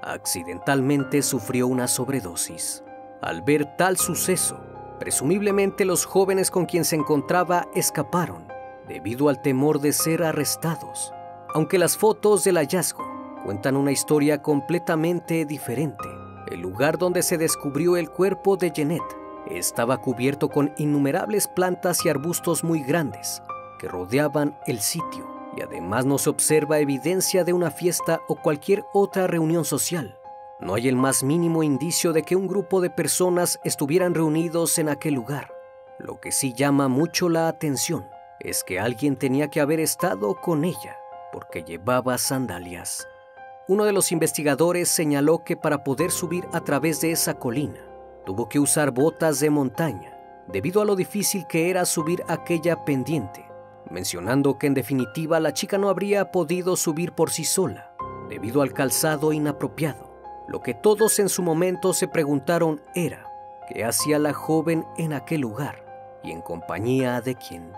accidentalmente 0.00 1.22
sufrió 1.22 1.66
una 1.66 1.88
sobredosis. 1.88 2.84
Al 3.20 3.42
ver 3.42 3.76
tal 3.76 3.96
suceso, 3.96 4.60
presumiblemente 5.00 5.84
los 5.84 6.04
jóvenes 6.04 6.52
con 6.52 6.66
quien 6.66 6.84
se 6.84 6.94
encontraba 6.94 7.66
escaparon 7.74 8.46
debido 8.86 9.28
al 9.28 9.42
temor 9.42 9.80
de 9.80 9.92
ser 9.92 10.22
arrestados, 10.22 11.12
aunque 11.52 11.78
las 11.78 11.96
fotos 11.96 12.44
del 12.44 12.58
hallazgo 12.58 13.04
cuentan 13.44 13.76
una 13.76 13.90
historia 13.90 14.40
completamente 14.40 15.44
diferente. 15.46 16.04
El 16.46 16.60
lugar 16.60 16.96
donde 16.96 17.24
se 17.24 17.38
descubrió 17.38 17.96
el 17.96 18.08
cuerpo 18.08 18.56
de 18.56 18.70
Jeanette 18.70 19.23
estaba 19.50 19.98
cubierto 19.98 20.48
con 20.48 20.72
innumerables 20.78 21.48
plantas 21.48 22.04
y 22.04 22.08
arbustos 22.08 22.64
muy 22.64 22.82
grandes 22.82 23.42
que 23.78 23.88
rodeaban 23.88 24.58
el 24.66 24.80
sitio 24.80 25.26
y 25.56 25.62
además 25.62 26.04
no 26.04 26.18
se 26.18 26.30
observa 26.30 26.78
evidencia 26.78 27.44
de 27.44 27.52
una 27.52 27.70
fiesta 27.70 28.20
o 28.28 28.36
cualquier 28.36 28.84
otra 28.92 29.26
reunión 29.26 29.64
social. 29.64 30.18
No 30.60 30.74
hay 30.74 30.88
el 30.88 30.96
más 30.96 31.22
mínimo 31.22 31.62
indicio 31.62 32.12
de 32.12 32.22
que 32.22 32.36
un 32.36 32.46
grupo 32.46 32.80
de 32.80 32.90
personas 32.90 33.60
estuvieran 33.64 34.14
reunidos 34.14 34.78
en 34.78 34.88
aquel 34.88 35.14
lugar. 35.14 35.52
Lo 35.98 36.20
que 36.20 36.32
sí 36.32 36.52
llama 36.52 36.88
mucho 36.88 37.28
la 37.28 37.48
atención 37.48 38.06
es 38.40 38.64
que 38.64 38.80
alguien 38.80 39.16
tenía 39.16 39.48
que 39.48 39.60
haber 39.60 39.80
estado 39.80 40.34
con 40.40 40.64
ella 40.64 40.96
porque 41.32 41.64
llevaba 41.64 42.16
sandalias. 42.18 43.08
Uno 43.66 43.84
de 43.84 43.92
los 43.92 44.12
investigadores 44.12 44.88
señaló 44.88 45.42
que 45.42 45.56
para 45.56 45.82
poder 45.82 46.10
subir 46.10 46.46
a 46.52 46.60
través 46.60 47.00
de 47.00 47.10
esa 47.10 47.34
colina, 47.34 47.80
tuvo 48.24 48.48
que 48.48 48.58
usar 48.58 48.90
botas 48.90 49.40
de 49.40 49.50
montaña 49.50 50.18
debido 50.48 50.82
a 50.82 50.84
lo 50.84 50.96
difícil 50.96 51.46
que 51.46 51.70
era 51.70 51.84
subir 51.84 52.22
aquella 52.28 52.84
pendiente, 52.84 53.48
mencionando 53.90 54.58
que 54.58 54.66
en 54.66 54.74
definitiva 54.74 55.40
la 55.40 55.52
chica 55.52 55.78
no 55.78 55.88
habría 55.88 56.30
podido 56.30 56.76
subir 56.76 57.12
por 57.12 57.30
sí 57.30 57.44
sola 57.44 57.92
debido 58.28 58.62
al 58.62 58.72
calzado 58.72 59.32
inapropiado. 59.32 60.12
Lo 60.48 60.60
que 60.60 60.74
todos 60.74 61.18
en 61.18 61.28
su 61.28 61.42
momento 61.42 61.92
se 61.92 62.08
preguntaron 62.08 62.80
era, 62.94 63.30
¿qué 63.68 63.84
hacía 63.84 64.18
la 64.18 64.32
joven 64.32 64.84
en 64.98 65.12
aquel 65.12 65.40
lugar 65.40 65.84
y 66.22 66.30
en 66.30 66.42
compañía 66.42 67.20
de 67.20 67.34
quién? 67.34 67.72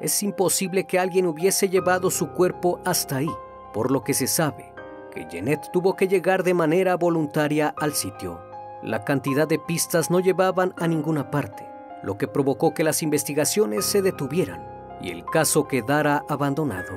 Es 0.00 0.22
imposible 0.22 0.84
que 0.84 0.98
alguien 0.98 1.26
hubiese 1.26 1.68
llevado 1.68 2.10
su 2.10 2.32
cuerpo 2.32 2.80
hasta 2.84 3.16
ahí, 3.16 3.30
por 3.72 3.90
lo 3.90 4.04
que 4.04 4.14
se 4.14 4.26
sabe 4.26 4.72
que 5.12 5.26
Jeanette 5.26 5.70
tuvo 5.70 5.94
que 5.94 6.08
llegar 6.08 6.42
de 6.42 6.54
manera 6.54 6.96
voluntaria 6.96 7.74
al 7.76 7.92
sitio. 7.92 8.51
La 8.82 9.04
cantidad 9.04 9.46
de 9.46 9.60
pistas 9.60 10.10
no 10.10 10.18
llevaban 10.18 10.74
a 10.76 10.88
ninguna 10.88 11.30
parte, 11.30 11.64
lo 12.02 12.18
que 12.18 12.26
provocó 12.26 12.74
que 12.74 12.82
las 12.82 13.02
investigaciones 13.02 13.84
se 13.84 14.02
detuvieran 14.02 14.66
y 15.00 15.10
el 15.10 15.24
caso 15.24 15.68
quedara 15.68 16.24
abandonado, 16.28 16.92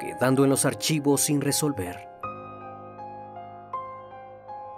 quedando 0.00 0.44
en 0.44 0.50
los 0.50 0.64
archivos 0.64 1.20
sin 1.20 1.42
resolver. 1.42 2.08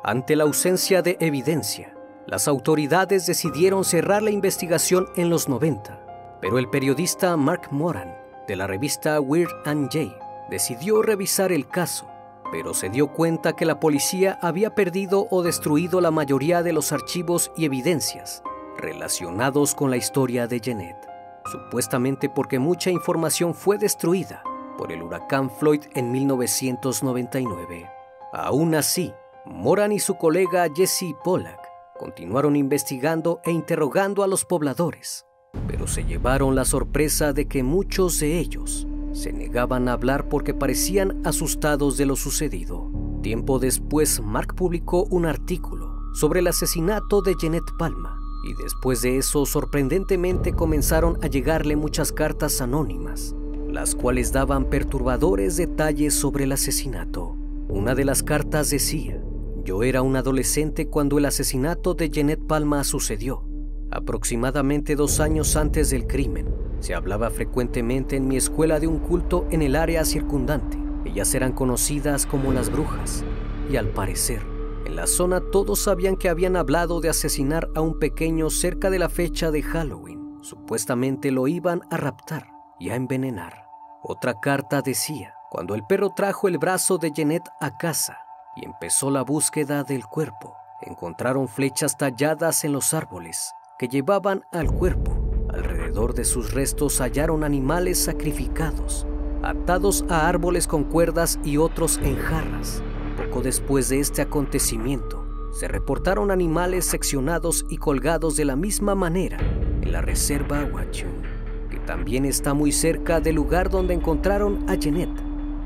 Ante 0.03 0.35
la 0.35 0.43
ausencia 0.43 1.03
de 1.03 1.17
evidencia, 1.21 1.95
las 2.27 2.49
autoridades 2.49 3.27
decidieron 3.27 3.85
cerrar 3.85 4.23
la 4.23 4.31
investigación 4.31 5.07
en 5.15 5.31
los 5.31 5.49
90, 5.49 6.39
pero 6.41 6.59
el 6.59 6.69
periodista 6.69 7.37
Mark 7.37 7.69
Moran, 7.71 8.17
de 8.49 8.57
la 8.57 8.67
revista 8.67 9.21
Weird 9.21 9.53
and 9.67 9.89
Jay, 9.93 10.13
decidió 10.51 11.03
revisar 11.03 11.53
el 11.53 11.69
caso 11.69 12.10
pero 12.51 12.75
se 12.75 12.89
dio 12.89 13.09
cuenta 13.13 13.55
que 13.55 13.65
la 13.65 13.81
policía 13.81 14.39
había 14.43 14.75
perdido 14.75 15.27
o 15.31 15.43
destruido 15.43 16.01
la 16.01 16.11
mayoría 16.11 16.63
de 16.63 16.73
los 16.73 16.93
archivos 16.93 17.53
y 17.57 17.65
evidencias 17.65 18.43
relacionados 18.77 19.75
con 19.75 19.91
la 19.91 19.97
historia 19.97 20.47
de 20.47 20.61
Jeanette, 20.61 21.07
supuestamente 21.45 22.29
porque 22.29 22.59
mucha 22.59 22.91
información 22.91 23.55
fue 23.55 23.79
destruida 23.79 24.43
por 24.79 24.93
el 24.93 25.03
huracán 25.03 25.51
Floyd 25.51 25.83
en 25.95 26.11
1999. 26.11 27.91
Aún 28.33 28.75
así, 28.75 29.13
Moran 29.45 29.93
y 29.93 29.99
su 29.99 30.17
colega 30.17 30.67
Jesse 30.75 31.15
Pollack 31.23 31.61
continuaron 31.99 32.57
investigando 32.57 33.41
e 33.45 33.51
interrogando 33.51 34.23
a 34.23 34.27
los 34.27 34.45
pobladores, 34.45 35.27
pero 35.67 35.87
se 35.87 36.05
llevaron 36.05 36.55
la 36.55 36.65
sorpresa 36.65 37.33
de 37.33 37.47
que 37.47 37.63
muchos 37.63 38.19
de 38.21 38.39
ellos 38.39 38.87
se 39.13 39.33
negaban 39.33 39.89
a 39.89 39.93
hablar 39.93 40.29
porque 40.29 40.55
parecían 40.55 41.21
asustados 41.25 41.97
de 41.97 42.07
lo 42.07 42.17
sucedido. 42.17 42.91
Tiempo 43.23 43.59
después, 43.59 44.21
Mark 44.21 44.55
publicó 44.55 45.05
un 45.11 45.27
artículo 45.27 46.13
sobre 46.15 46.41
el 46.41 46.47
asesinato 46.47 47.23
de 47.23 47.35
Jeanette 47.41 47.77
Palma 47.79 48.17
y 48.45 48.55
después 48.63 49.03
de 49.03 49.19
eso 49.19 49.45
sorprendentemente 49.45 50.53
comenzaron 50.53 51.19
a 51.23 51.27
llegarle 51.27 51.77
muchas 51.77 52.13
cartas 52.13 52.61
anónimas, 52.61 53.35
las 53.69 53.95
cuales 53.95 54.33
daban 54.33 54.65
perturbadores 54.65 55.57
detalles 55.57 56.15
sobre 56.15 56.45
el 56.45 56.53
asesinato. 56.53 57.37
Una 57.69 57.95
de 57.95 58.05
las 58.05 58.23
cartas 58.23 58.71
decía, 58.71 59.23
yo 59.65 59.83
era 59.83 60.03
un 60.03 60.17
adolescente 60.17 60.89
cuando 60.89 61.19
el 61.19 61.27
asesinato 61.27 61.95
de 61.95 62.11
Jeanette 62.11 62.47
Palma 62.47 62.83
sucedió. 62.85 63.45
Aproximadamente 63.91 64.97
dos 64.97 65.21
años 65.21 65.57
antes 65.57 65.91
del 65.91 66.07
crimen, 66.07 66.47
Se 66.81 66.95
hablaba 66.95 67.31
frecuentemente 67.31 68.17
en 68.17 68.27
mi 68.27 68.37
escuela 68.37 68.81
de 68.81 68.87
un 68.87 68.99
culto 68.99 69.47
en 69.51 69.63
el 69.63 69.77
área 69.77 70.05
circundante. 70.05 70.79
Ellas 71.05 71.35
eran 71.35 71.53
conocidas 71.53 72.27
como 72.27 72.53
las 72.53 72.71
brujas. 72.71 73.25
Y 73.71 73.77
al 73.77 73.89
parecer, 73.89 74.43
en 74.87 74.97
la 74.97 75.07
zona 75.07 75.41
todos 75.53 75.81
sabían 75.81 76.17
que 76.17 76.29
habían 76.29 76.57
hablado 76.57 77.01
de 77.01 77.11
asesinar 77.11 77.69
a 77.75 77.81
un 77.81 77.99
pequeño 77.99 78.51
cerca 78.51 78.91
de 78.91 78.99
la 78.99 79.09
fecha 79.09 79.51
de 79.51 79.63
Halloween. 79.63 80.39
Supuestamente 80.43 81.31
lo 81.31 81.47
iban 81.47 81.83
a 81.91 81.97
raptar 81.99 82.49
y 82.79 82.91
a 82.91 82.97
envenenar. 82.97 83.67
Otra 84.03 84.41
carta 84.41 84.81
decía, 84.81 85.35
cuando 85.51 85.75
el 85.75 85.85
perro 85.85 86.11
trajo 86.11 86.49
el 86.49 86.57
brazo 86.57 86.97
de 86.97 87.13
Jeanette 87.13 87.51
a 87.61 87.77
casa 87.77 88.19
y 88.57 88.65
empezó 88.65 89.11
la 89.11 89.23
búsqueda 89.23 89.85
del 89.85 90.07
cuerpo, 90.07 90.57
encontraron 90.81 91.47
flechas 91.47 91.99
talladas 91.99 92.65
en 92.65 92.73
los 92.73 92.95
árboles 92.95 93.53
que 93.79 93.89
llevaban 93.89 94.43
al 94.53 94.73
cuerpo. 94.73 95.20
Alrededor 95.53 96.15
de 96.15 96.25
sus 96.25 96.55
restos 96.55 97.01
hallaron 97.01 97.43
animales 97.43 97.99
sacrificados, 97.99 99.05
atados 99.43 100.05
a 100.09 100.29
árboles 100.29 100.69
con 100.69 100.85
cuerdas 100.85 101.41
y 101.43 101.57
otros 101.57 101.99
en 102.05 102.17
jarras. 102.17 102.85
Poco 103.17 103.43
después 103.43 103.89
de 103.89 103.99
este 103.99 104.23
acontecimiento, 104.23 105.27
se 105.53 105.67
reportaron 105.67 106.31
animales 106.31 106.85
seccionados 106.85 107.67
y 107.69 107.79
colgados 107.79 108.37
de 108.37 108.45
la 108.45 108.55
misma 108.55 108.95
manera 108.95 109.39
en 109.83 109.91
la 109.91 110.01
reserva 110.01 110.65
Huachun, 110.73 111.23
que 111.69 111.81
también 111.81 112.27
está 112.27 112.55
muy 112.55 112.71
cerca 112.71 113.19
del 113.19 113.35
lugar 113.35 113.71
donde 113.71 113.95
encontraron 113.95 114.65
a 114.71 114.77
Jeanette. 114.77 115.21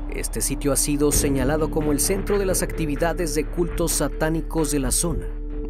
Este 0.09 0.41
sitio 0.41 0.71
ha 0.71 0.77
sido 0.77 1.11
señalado 1.11 1.69
como 1.69 1.91
el 1.91 1.99
centro 1.99 2.39
de 2.39 2.47
las 2.47 2.63
actividades 2.63 3.35
de 3.35 3.45
cultos 3.45 3.91
satánicos 3.91 4.71
de 4.71 4.79
la 4.79 4.89
zona. 4.89 5.27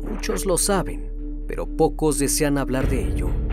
Muchos 0.10 0.45
lo 0.45 0.57
saben, 0.57 1.12
pero 1.48 1.67
pocos 1.67 2.17
desean 2.17 2.57
hablar 2.57 2.88
de 2.88 3.05
ello. 3.10 3.44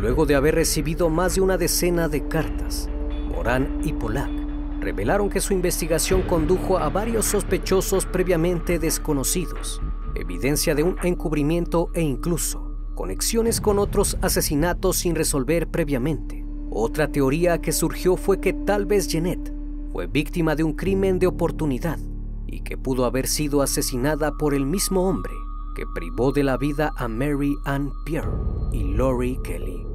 Luego 0.00 0.26
de 0.26 0.34
haber 0.34 0.54
recibido 0.54 1.08
más 1.08 1.36
de 1.36 1.40
una 1.40 1.56
decena 1.56 2.08
de 2.08 2.28
cartas, 2.28 2.90
Morán 3.28 3.80
y 3.82 3.94
Polak 3.94 4.30
revelaron 4.78 5.30
que 5.30 5.40
su 5.40 5.54
investigación 5.54 6.22
condujo 6.22 6.78
a 6.78 6.90
varios 6.90 7.24
sospechosos 7.24 8.04
previamente 8.04 8.78
desconocidos, 8.78 9.80
evidencia 10.14 10.74
de 10.74 10.82
un 10.82 10.96
encubrimiento 11.02 11.90
e 11.94 12.02
incluso 12.02 12.76
conexiones 12.94 13.60
con 13.60 13.78
otros 13.78 14.18
asesinatos 14.20 14.96
sin 14.96 15.14
resolver 15.14 15.68
previamente. 15.68 16.44
Otra 16.70 17.10
teoría 17.10 17.62
que 17.62 17.72
surgió 17.72 18.16
fue 18.16 18.38
que 18.38 18.52
tal 18.52 18.84
vez 18.84 19.08
Jeanette 19.08 19.52
fue 19.92 20.06
víctima 20.06 20.54
de 20.54 20.62
un 20.62 20.74
crimen 20.74 21.18
de 21.18 21.26
oportunidad 21.26 21.98
y 22.46 22.60
que 22.60 22.76
pudo 22.76 23.06
haber 23.06 23.26
sido 23.26 23.62
asesinada 23.62 24.32
por 24.36 24.52
el 24.52 24.66
mismo 24.66 25.08
hombre 25.08 25.32
que 25.76 25.86
privó 25.86 26.32
de 26.32 26.42
la 26.42 26.56
vida 26.56 26.92
a 26.96 27.06
Mary 27.06 27.54
Ann 27.66 27.92
Pierre 28.06 28.32
y 28.72 28.82
Lori 28.82 29.38
Kelly, 29.44 29.85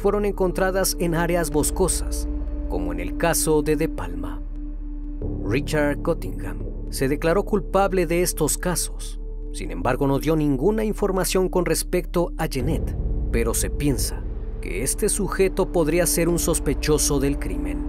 fueron 0.00 0.24
encontradas 0.24 0.96
en 0.98 1.14
áreas 1.14 1.50
boscosas, 1.50 2.28
como 2.68 2.92
en 2.92 3.00
el 3.00 3.16
caso 3.16 3.62
de 3.62 3.76
De 3.76 3.88
Palma. 3.88 4.42
Richard 5.44 6.02
Cottingham 6.02 6.58
se 6.90 7.08
declaró 7.08 7.44
culpable 7.44 8.06
de 8.06 8.22
estos 8.22 8.58
casos. 8.58 9.20
Sin 9.52 9.70
embargo, 9.70 10.06
no 10.06 10.18
dio 10.18 10.36
ninguna 10.36 10.84
información 10.84 11.48
con 11.48 11.64
respecto 11.64 12.32
a 12.36 12.46
Jeanette, 12.46 12.96
pero 13.30 13.54
se 13.54 13.70
piensa 13.70 14.22
que 14.60 14.82
este 14.82 15.08
sujeto 15.08 15.72
podría 15.72 16.06
ser 16.06 16.28
un 16.28 16.38
sospechoso 16.38 17.20
del 17.20 17.38
crimen. 17.38 17.86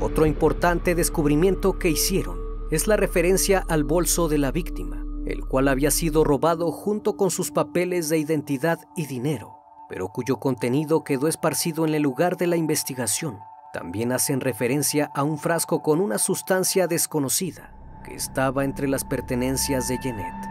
Otro 0.00 0.26
importante 0.26 0.94
descubrimiento 0.94 1.78
que 1.78 1.90
hicieron 1.90 2.38
es 2.70 2.86
la 2.86 2.96
referencia 2.96 3.64
al 3.68 3.84
bolso 3.84 4.28
de 4.28 4.38
la 4.38 4.52
víctima, 4.52 5.05
el 5.26 5.44
cual 5.44 5.68
había 5.68 5.90
sido 5.90 6.24
robado 6.24 6.72
junto 6.72 7.16
con 7.16 7.30
sus 7.30 7.50
papeles 7.50 8.08
de 8.08 8.18
identidad 8.18 8.80
y 8.96 9.06
dinero, 9.06 9.58
pero 9.88 10.08
cuyo 10.08 10.38
contenido 10.38 11.04
quedó 11.04 11.28
esparcido 11.28 11.86
en 11.86 11.94
el 11.94 12.02
lugar 12.02 12.36
de 12.36 12.46
la 12.46 12.56
investigación. 12.56 13.38
También 13.72 14.12
hacen 14.12 14.40
referencia 14.40 15.10
a 15.14 15.22
un 15.22 15.36
frasco 15.36 15.82
con 15.82 16.00
una 16.00 16.18
sustancia 16.18 16.86
desconocida 16.86 17.74
que 18.04 18.14
estaba 18.14 18.64
entre 18.64 18.88
las 18.88 19.04
pertenencias 19.04 19.88
de 19.88 19.98
Jeanette. 19.98 20.48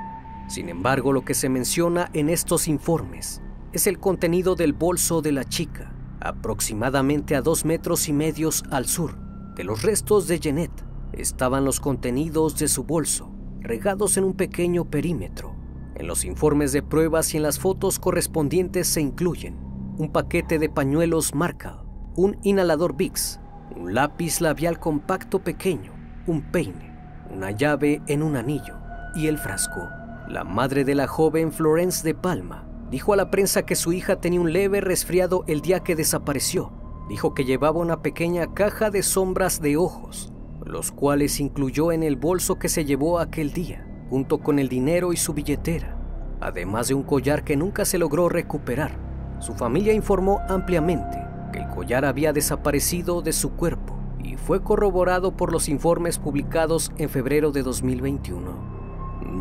Sin 0.47 0.69
embargo, 0.69 1.11
lo 1.13 1.25
que 1.25 1.33
se 1.33 1.49
menciona 1.49 2.09
en 2.13 2.29
estos 2.29 2.67
informes 2.67 3.41
es 3.71 3.87
el 3.87 3.99
contenido 3.99 4.55
del 4.55 4.73
bolso 4.73 5.21
de 5.21 5.31
la 5.31 5.45
chica, 5.45 5.91
aproximadamente 6.19 7.35
a 7.35 7.41
dos 7.41 7.65
metros 7.65 8.07
y 8.07 8.13
medios 8.13 8.63
al 8.69 8.85
sur 8.85 9.25
de 9.55 9.63
los 9.63 9.81
restos 9.83 10.27
de 10.27 10.39
Jeanette 10.39 10.83
estaban 11.13 11.63
los 11.63 11.79
contenidos 11.79 12.57
de 12.57 12.67
su 12.67 12.83
bolso, 12.83 13.31
regados 13.65 14.17
en 14.17 14.23
un 14.23 14.33
pequeño 14.33 14.85
perímetro. 14.85 15.55
En 15.95 16.07
los 16.07 16.23
informes 16.23 16.71
de 16.71 16.81
pruebas 16.81 17.33
y 17.33 17.37
en 17.37 17.43
las 17.43 17.59
fotos 17.59 17.99
correspondientes 17.99 18.87
se 18.87 19.01
incluyen 19.01 19.57
un 19.97 20.11
paquete 20.11 20.59
de 20.59 20.69
pañuelos 20.69 21.35
Marcal, 21.35 21.83
un 22.15 22.37
inhalador 22.43 22.95
Vicks, 22.95 23.39
un 23.75 23.93
lápiz 23.93 24.41
labial 24.41 24.79
compacto 24.79 25.43
pequeño, 25.43 25.93
un 26.27 26.51
peine, 26.51 26.95
una 27.33 27.51
llave 27.51 28.01
en 28.07 28.23
un 28.23 28.35
anillo 28.35 28.75
y 29.15 29.27
el 29.27 29.37
frasco. 29.37 29.87
La 30.27 30.43
madre 30.43 30.83
de 30.83 30.95
la 30.95 31.07
joven 31.07 31.51
Florence 31.51 32.05
de 32.05 32.15
Palma 32.15 32.67
dijo 32.89 33.13
a 33.13 33.15
la 33.15 33.31
prensa 33.31 33.65
que 33.65 33.75
su 33.75 33.93
hija 33.93 34.19
tenía 34.21 34.41
un 34.41 34.53
leve 34.53 34.81
resfriado 34.81 35.43
el 35.47 35.61
día 35.61 35.81
que 35.81 35.95
desapareció 35.95 36.71
dijo 37.07 37.33
que 37.33 37.45
llevaba 37.45 37.79
una 37.79 38.01
pequeña 38.01 38.53
caja 38.53 38.89
de 38.89 39.03
sombras 39.03 39.61
de 39.61 39.77
ojos, 39.77 40.31
los 40.65 40.91
cuales 40.91 41.39
incluyó 41.39 41.91
en 41.91 42.03
el 42.03 42.15
bolso 42.15 42.57
que 42.57 42.69
se 42.69 42.85
llevó 42.85 43.19
aquel 43.19 43.53
día, 43.53 43.87
junto 44.09 44.39
con 44.39 44.59
el 44.59 44.67
dinero 44.67 45.13
y 45.13 45.17
su 45.17 45.33
billetera, 45.33 45.97
además 46.41 46.87
de 46.87 46.95
un 46.95 47.03
collar 47.03 47.43
que 47.43 47.55
nunca 47.55 47.85
se 47.85 47.97
logró 47.97 48.29
recuperar. 48.29 48.97
Su 49.39 49.53
familia 49.53 49.93
informó 49.93 50.41
ampliamente 50.49 51.17
que 51.53 51.59
el 51.59 51.67
collar 51.69 52.03
había 52.03 52.33
desaparecido 52.33 53.21
de 53.21 53.31
su 53.31 53.51
cuerpo 53.51 53.95
y 54.19 54.37
fue 54.37 54.63
corroborado 54.63 55.37
por 55.37 55.51
los 55.51 55.69
informes 55.69 56.17
publicados 56.17 56.91
en 56.97 57.09
febrero 57.09 57.51
de 57.51 57.63
2021. 57.63 58.75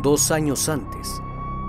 Dos 0.03 0.31
años 0.31 0.69
antes, 0.69 1.21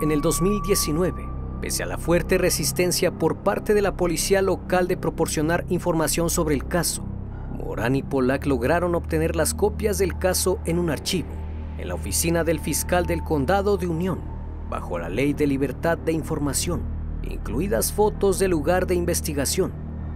en 0.03 0.13
el 0.13 0.21
2019, 0.21 1.37
Pese 1.61 1.83
a 1.83 1.87
la 1.87 1.97
fuerte 1.97 2.37
resistencia 2.37 3.13
por 3.13 3.39
parte 3.39 3.73
de 3.73 3.81
la 3.81 3.97
policía 3.97 4.43
local 4.43 4.89
de 4.89 4.99
proporcionar 4.99 5.65
información 5.71 6.29
sobre 6.29 6.55
el 6.55 6.67
caso, 6.67 7.03
Morán 7.67 7.97
y 7.97 8.03
Polak 8.05 8.47
lograron 8.47 8.95
obtener 8.95 9.35
las 9.35 9.53
copias 9.53 9.99
del 9.99 10.17
caso 10.17 10.61
en 10.67 10.79
un 10.79 10.89
archivo, 10.89 11.31
en 11.79 11.89
la 11.89 11.95
oficina 11.95 12.45
del 12.45 12.61
fiscal 12.61 13.07
del 13.07 13.25
condado 13.25 13.77
de 13.77 13.89
Unión, 13.89 14.21
bajo 14.71 15.01
la 15.01 15.09
ley 15.09 15.33
de 15.33 15.49
libertad 15.49 15.99
de 15.99 16.13
información, 16.13 16.83
incluidas 17.25 17.93
fotos 17.93 18.39
del 18.39 18.53
lugar 18.53 18.87
de 18.87 18.95
investigación 18.95 19.73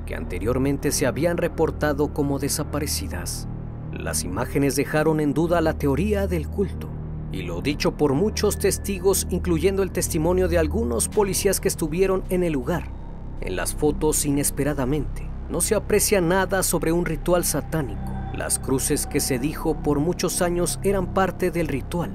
que 0.07 0.15
anteriormente 0.15 0.93
se 0.93 1.07
habían 1.07 1.39
reportado 1.39 2.15
como 2.15 2.39
desaparecidas. 2.39 3.49
Las 3.93 4.23
imágenes 4.23 4.77
dejaron 4.77 5.19
en 5.19 5.35
duda 5.35 5.61
la 5.61 5.77
teoría 5.77 6.29
del 6.29 6.49
culto 6.49 6.89
y 7.33 7.43
lo 7.43 7.63
dicho 7.63 7.97
por 7.97 8.15
muchos 8.15 8.59
testigos, 8.59 9.27
incluyendo 9.29 9.83
el 9.83 9.91
testimonio 9.91 10.47
de 10.47 10.59
algunos 10.59 11.09
policías 11.09 11.59
que 11.59 11.69
estuvieron 11.69 12.23
en 12.29 12.45
el 12.45 12.53
lugar. 12.53 12.93
En 13.41 13.57
las 13.57 13.75
fotos, 13.75 14.25
inesperadamente, 14.25 15.30
no 15.51 15.61
se 15.61 15.75
aprecia 15.75 16.21
nada 16.21 16.63
sobre 16.63 16.93
un 16.93 17.05
ritual 17.05 17.45
satánico. 17.45 18.13
Las 18.35 18.59
cruces 18.59 19.07
que 19.07 19.21
se 19.21 19.39
dijo 19.39 19.75
por 19.83 19.99
muchos 19.99 20.41
años 20.41 20.79
eran 20.83 21.13
parte 21.13 21.51
del 21.51 21.69
ritual 21.69 22.11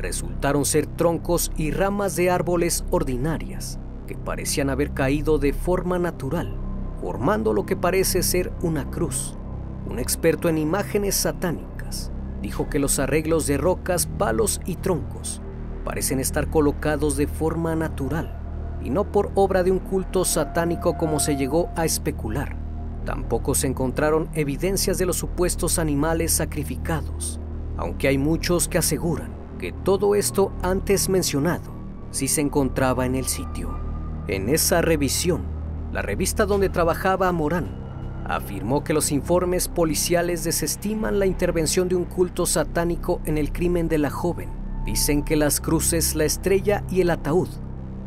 resultaron 0.00 0.64
ser 0.64 0.86
troncos 0.86 1.52
y 1.56 1.70
ramas 1.70 2.16
de 2.16 2.30
árboles 2.30 2.84
ordinarias 2.90 3.78
que 4.06 4.16
parecían 4.16 4.70
haber 4.70 4.92
caído 4.92 5.38
de 5.38 5.52
forma 5.52 5.98
natural, 5.98 6.56
formando 7.00 7.52
lo 7.52 7.66
que 7.66 7.76
parece 7.76 8.22
ser 8.22 8.52
una 8.62 8.90
cruz. 8.90 9.36
Un 9.86 9.98
experto 9.98 10.48
en 10.48 10.58
imágenes 10.58 11.14
satánicas 11.14 12.10
dijo 12.42 12.68
que 12.68 12.78
los 12.78 12.98
arreglos 12.98 13.46
de 13.46 13.58
rocas, 13.58 14.06
palos 14.06 14.60
y 14.64 14.76
troncos 14.76 15.42
parecen 15.84 16.18
estar 16.18 16.48
colocados 16.48 17.16
de 17.16 17.26
forma 17.26 17.76
natural 17.76 18.36
y 18.82 18.90
no 18.90 19.12
por 19.12 19.30
obra 19.34 19.62
de 19.62 19.70
un 19.70 19.78
culto 19.78 20.24
satánico 20.24 20.96
como 20.96 21.20
se 21.20 21.36
llegó 21.36 21.68
a 21.76 21.84
especular. 21.84 22.59
Tampoco 23.04 23.54
se 23.54 23.66
encontraron 23.66 24.28
evidencias 24.34 24.98
de 24.98 25.06
los 25.06 25.16
supuestos 25.16 25.78
animales 25.78 26.32
sacrificados, 26.32 27.40
aunque 27.76 28.08
hay 28.08 28.18
muchos 28.18 28.68
que 28.68 28.78
aseguran 28.78 29.32
que 29.58 29.72
todo 29.72 30.14
esto 30.14 30.52
antes 30.62 31.08
mencionado 31.08 31.70
sí 32.10 32.28
se 32.28 32.40
encontraba 32.40 33.06
en 33.06 33.14
el 33.14 33.26
sitio. 33.26 33.78
En 34.28 34.48
esa 34.48 34.82
revisión, 34.82 35.42
la 35.92 36.02
revista 36.02 36.46
donde 36.46 36.68
trabajaba 36.68 37.30
Morán 37.32 37.78
afirmó 38.26 38.84
que 38.84 38.92
los 38.92 39.12
informes 39.12 39.68
policiales 39.68 40.44
desestiman 40.44 41.18
la 41.18 41.26
intervención 41.26 41.88
de 41.88 41.96
un 41.96 42.04
culto 42.04 42.46
satánico 42.46 43.20
en 43.24 43.38
el 43.38 43.52
crimen 43.52 43.88
de 43.88 43.98
la 43.98 44.10
joven. 44.10 44.50
Dicen 44.84 45.22
que 45.22 45.36
las 45.36 45.60
cruces, 45.60 46.14
la 46.14 46.24
estrella 46.24 46.84
y 46.90 47.00
el 47.00 47.10
ataúd, 47.10 47.48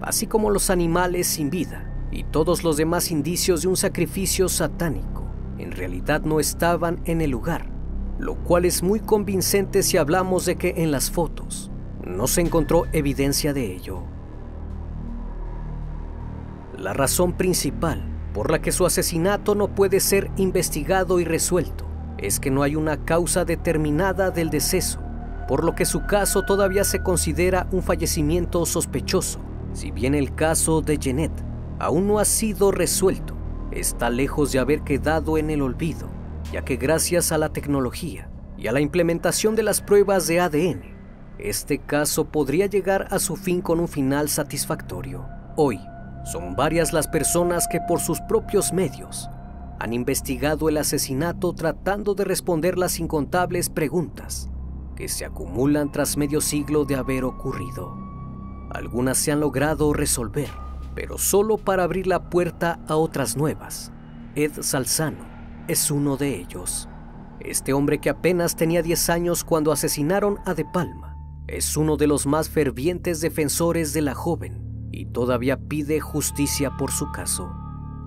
así 0.02 0.28
como 0.28 0.50
los 0.50 0.70
animales 0.70 1.28
sin 1.28 1.50
vida 1.50 1.93
y 2.13 2.23
todos 2.26 2.63
los 2.63 2.78
demás 2.78 3.10
indicios 3.10 3.63
de 3.63 3.67
un 3.67 3.76
sacrificio 3.76 4.47
satánico, 4.47 5.26
en 5.58 5.71
realidad 5.71 6.21
no 6.21 6.39
estaban 6.39 7.02
en 7.06 7.21
el 7.21 7.32
lugar, 7.32 7.65
lo 8.19 8.36
cual 8.36 8.65
es 8.65 8.84
muy 8.84 8.99
convincente 8.99 9.82
si 9.82 9.97
hablamos 9.97 10.45
de 10.45 10.56
que 10.56 10.76
en 10.78 10.91
las 10.91 11.10
fotos 11.10 11.71
no 12.06 12.28
se 12.28 12.41
encontró 12.41 12.86
evidencia 12.93 13.54
de 13.54 13.73
ello. 13.73 14.04
la 16.78 16.91
razón 16.91 17.32
principal 17.34 18.04
por 18.34 18.52
la 18.52 18.62
que 18.62 18.73
su 18.73 18.86
asesinato 18.86 19.56
no 19.56 19.69
puede 19.73 20.02
ser 20.02 20.30
investigado 20.36 21.21
y 21.21 21.23
resuelto 21.23 21.86
es 22.17 22.41
que 22.41 22.52
no 22.52 22.62
hay 22.62 22.76
una 22.76 23.06
causa 23.06 23.45
determinada 23.45 24.32
del 24.32 24.49
deceso, 24.49 24.99
por 25.47 25.63
lo 25.63 25.76
que 25.76 25.86
su 25.86 26.06
caso 26.06 26.43
todavía 26.43 26.84
se 26.84 27.02
considera 27.02 27.67
un 27.71 27.84
fallecimiento 27.84 28.65
sospechoso. 28.65 29.39
Si 29.71 29.91
bien 29.91 30.13
el 30.13 30.36
caso 30.36 30.82
de 30.82 30.97
Jeanette 30.97 31.43
aún 31.80 32.08
no 32.08 32.20
ha 32.20 32.26
sido 32.26 32.72
resuelto, 32.72 33.36
está 33.72 34.10
lejos 34.10 34.52
de 34.52 34.60
haber 34.60 34.82
quedado 34.82 35.38
en 35.38 35.50
el 35.50 35.62
olvido, 35.62 36.08
ya 36.52 36.64
que 36.64 36.76
gracias 36.76 37.32
a 37.32 37.38
la 37.38 37.50
tecnología 37.50 38.30
y 38.58 38.68
a 38.68 38.72
la 38.72 38.82
implementación 38.82 39.56
de 39.56 39.64
las 39.64 39.82
pruebas 39.82 40.28
de 40.28 40.40
ADN, 40.40 40.82
este 41.40 41.80
caso 41.80 42.26
podría 42.26 42.68
llegar 42.68 43.08
a 43.10 43.20
su 43.20 43.36
fin 43.36 43.62
con 43.62 43.80
un 43.80 43.88
final 43.88 44.30
satisfactorio. 44.30 45.26
Hoy, 45.58 45.80
son 46.26 46.56
varias 46.56 46.94
las 46.94 47.08
personas 47.08 47.68
que 47.68 47.82
por 47.88 48.00
sus 48.00 48.22
propios 48.22 48.72
medios 48.72 49.30
han 49.80 49.92
investigado 49.92 50.70
el 50.70 50.78
asesinato 50.78 51.54
tratando 51.54 52.14
de 52.14 52.24
responder 52.24 52.78
las 52.78 53.00
incontables 53.00 53.70
preguntas 53.70 54.50
que 54.96 55.10
se 55.10 55.26
acumulan 55.26 55.92
tras 55.92 56.16
medio 56.16 56.40
siglo 56.40 56.86
de 56.86 56.96
haber 56.96 57.26
ocurrido. 57.26 57.98
Algunas 58.72 59.18
se 59.18 59.32
han 59.32 59.40
logrado 59.40 59.92
resolver, 59.92 60.50
pero 60.96 61.18
solo 61.18 61.58
para 61.58 61.84
abrir 61.84 62.08
la 62.08 62.30
puerta 62.30 62.80
a 62.88 62.96
otras 62.96 63.38
nuevas. 63.38 63.92
Ed 64.36 64.52
Salzano 64.62 65.26
es 65.68 65.92
uno 65.92 66.18
de 66.18 66.38
ellos. 66.38 66.90
Este 67.40 67.74
hombre 67.74 68.00
que 68.00 68.10
apenas 68.10 68.56
tenía 68.56 68.82
10 68.82 69.10
años 69.10 69.44
cuando 69.44 69.72
asesinaron 69.72 70.40
a 70.46 70.54
De 70.54 70.66
Palma 70.66 71.18
es 71.48 71.76
uno 71.76 71.98
de 71.98 72.08
los 72.08 72.26
más 72.26 72.50
fervientes 72.50 73.22
defensores 73.22 73.94
de 73.94 74.02
la 74.02 74.16
joven 74.16 74.90
y 74.92 75.06
todavía 75.08 75.58
pide 75.58 76.00
justicia 76.00 76.72
por 76.78 76.92
su 76.92 77.12
caso. 77.12 77.52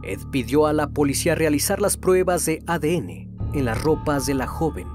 Ed 0.03 0.21
pidió 0.31 0.67
a 0.67 0.73
la 0.73 0.89
policía 0.89 1.35
realizar 1.35 1.81
las 1.81 1.97
pruebas 1.97 2.47
de 2.47 2.63
ADN 2.67 3.37
en 3.53 3.65
las 3.65 3.83
ropas 3.83 4.27
de 4.27 4.35
la 4.35 4.47
joven, 4.47 4.87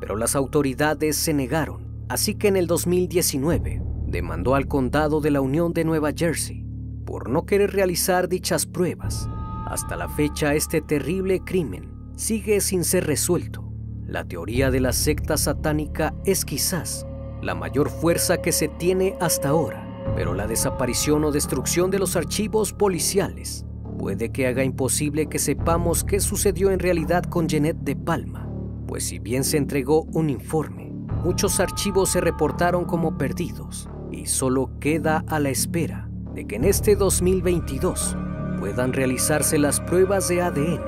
pero 0.00 0.16
las 0.16 0.36
autoridades 0.36 1.16
se 1.16 1.32
negaron, 1.32 2.04
así 2.08 2.34
que 2.34 2.48
en 2.48 2.56
el 2.56 2.66
2019 2.66 3.80
demandó 4.06 4.54
al 4.54 4.66
condado 4.66 5.20
de 5.20 5.30
la 5.30 5.40
Unión 5.40 5.72
de 5.72 5.84
Nueva 5.84 6.12
Jersey 6.14 6.65
por 7.06 7.30
no 7.30 7.46
querer 7.46 7.72
realizar 7.72 8.28
dichas 8.28 8.66
pruebas. 8.66 9.30
Hasta 9.66 9.96
la 9.96 10.10
fecha 10.10 10.54
este 10.54 10.82
terrible 10.82 11.40
crimen 11.40 11.90
sigue 12.16 12.60
sin 12.60 12.84
ser 12.84 13.06
resuelto. 13.06 13.72
La 14.04 14.24
teoría 14.24 14.70
de 14.70 14.80
la 14.80 14.92
secta 14.92 15.38
satánica 15.38 16.14
es 16.26 16.44
quizás 16.44 17.06
la 17.40 17.54
mayor 17.54 17.88
fuerza 17.88 18.42
que 18.42 18.52
se 18.52 18.68
tiene 18.68 19.16
hasta 19.20 19.48
ahora 19.48 19.86
pero 20.14 20.34
la 20.34 20.46
desaparición 20.46 21.24
o 21.24 21.32
destrucción 21.32 21.90
de 21.90 21.98
los 21.98 22.16
archivos 22.16 22.72
policiales 22.72 23.64
puede 23.98 24.30
que 24.30 24.46
haga 24.46 24.62
imposible 24.62 25.26
que 25.26 25.38
sepamos 25.38 26.04
qué 26.04 26.20
sucedió 26.20 26.70
en 26.70 26.78
realidad 26.78 27.24
con 27.24 27.48
Jeanette 27.48 27.80
de 27.80 27.96
Palma, 27.96 28.48
pues 28.86 29.04
si 29.04 29.18
bien 29.18 29.42
se 29.42 29.56
entregó 29.56 30.02
un 30.12 30.28
informe, 30.28 30.92
muchos 31.24 31.60
archivos 31.60 32.10
se 32.10 32.20
reportaron 32.20 32.84
como 32.84 33.16
perdidos 33.16 33.88
y 34.12 34.26
solo 34.26 34.70
queda 34.80 35.24
a 35.28 35.40
la 35.40 35.48
espera 35.48 36.05
de 36.36 36.46
que 36.46 36.56
en 36.56 36.64
este 36.64 36.96
2022 36.96 38.14
puedan 38.58 38.92
realizarse 38.92 39.58
las 39.58 39.80
pruebas 39.80 40.28
de 40.28 40.42
ADN 40.42 40.80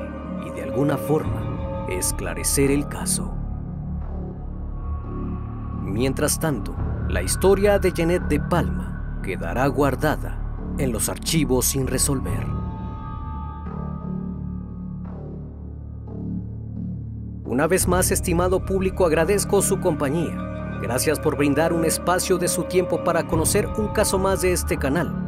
y 0.46 0.50
de 0.50 0.62
alguna 0.62 0.98
forma 0.98 1.86
esclarecer 1.88 2.70
el 2.70 2.86
caso. 2.86 3.34
Mientras 5.82 6.38
tanto, 6.38 6.76
la 7.08 7.22
historia 7.22 7.78
de 7.78 7.92
Jeanette 7.92 8.28
de 8.28 8.40
Palma 8.40 9.20
quedará 9.22 9.66
guardada 9.68 10.38
en 10.76 10.92
los 10.92 11.08
archivos 11.08 11.64
sin 11.64 11.86
resolver. 11.86 12.46
Una 17.44 17.66
vez 17.66 17.88
más, 17.88 18.10
estimado 18.10 18.66
público, 18.66 19.06
agradezco 19.06 19.62
su 19.62 19.80
compañía. 19.80 20.36
Gracias 20.82 21.18
por 21.18 21.38
brindar 21.38 21.72
un 21.72 21.86
espacio 21.86 22.36
de 22.36 22.48
su 22.48 22.64
tiempo 22.64 23.02
para 23.02 23.26
conocer 23.26 23.66
un 23.78 23.88
caso 23.88 24.18
más 24.18 24.42
de 24.42 24.52
este 24.52 24.76
canal. 24.76 25.27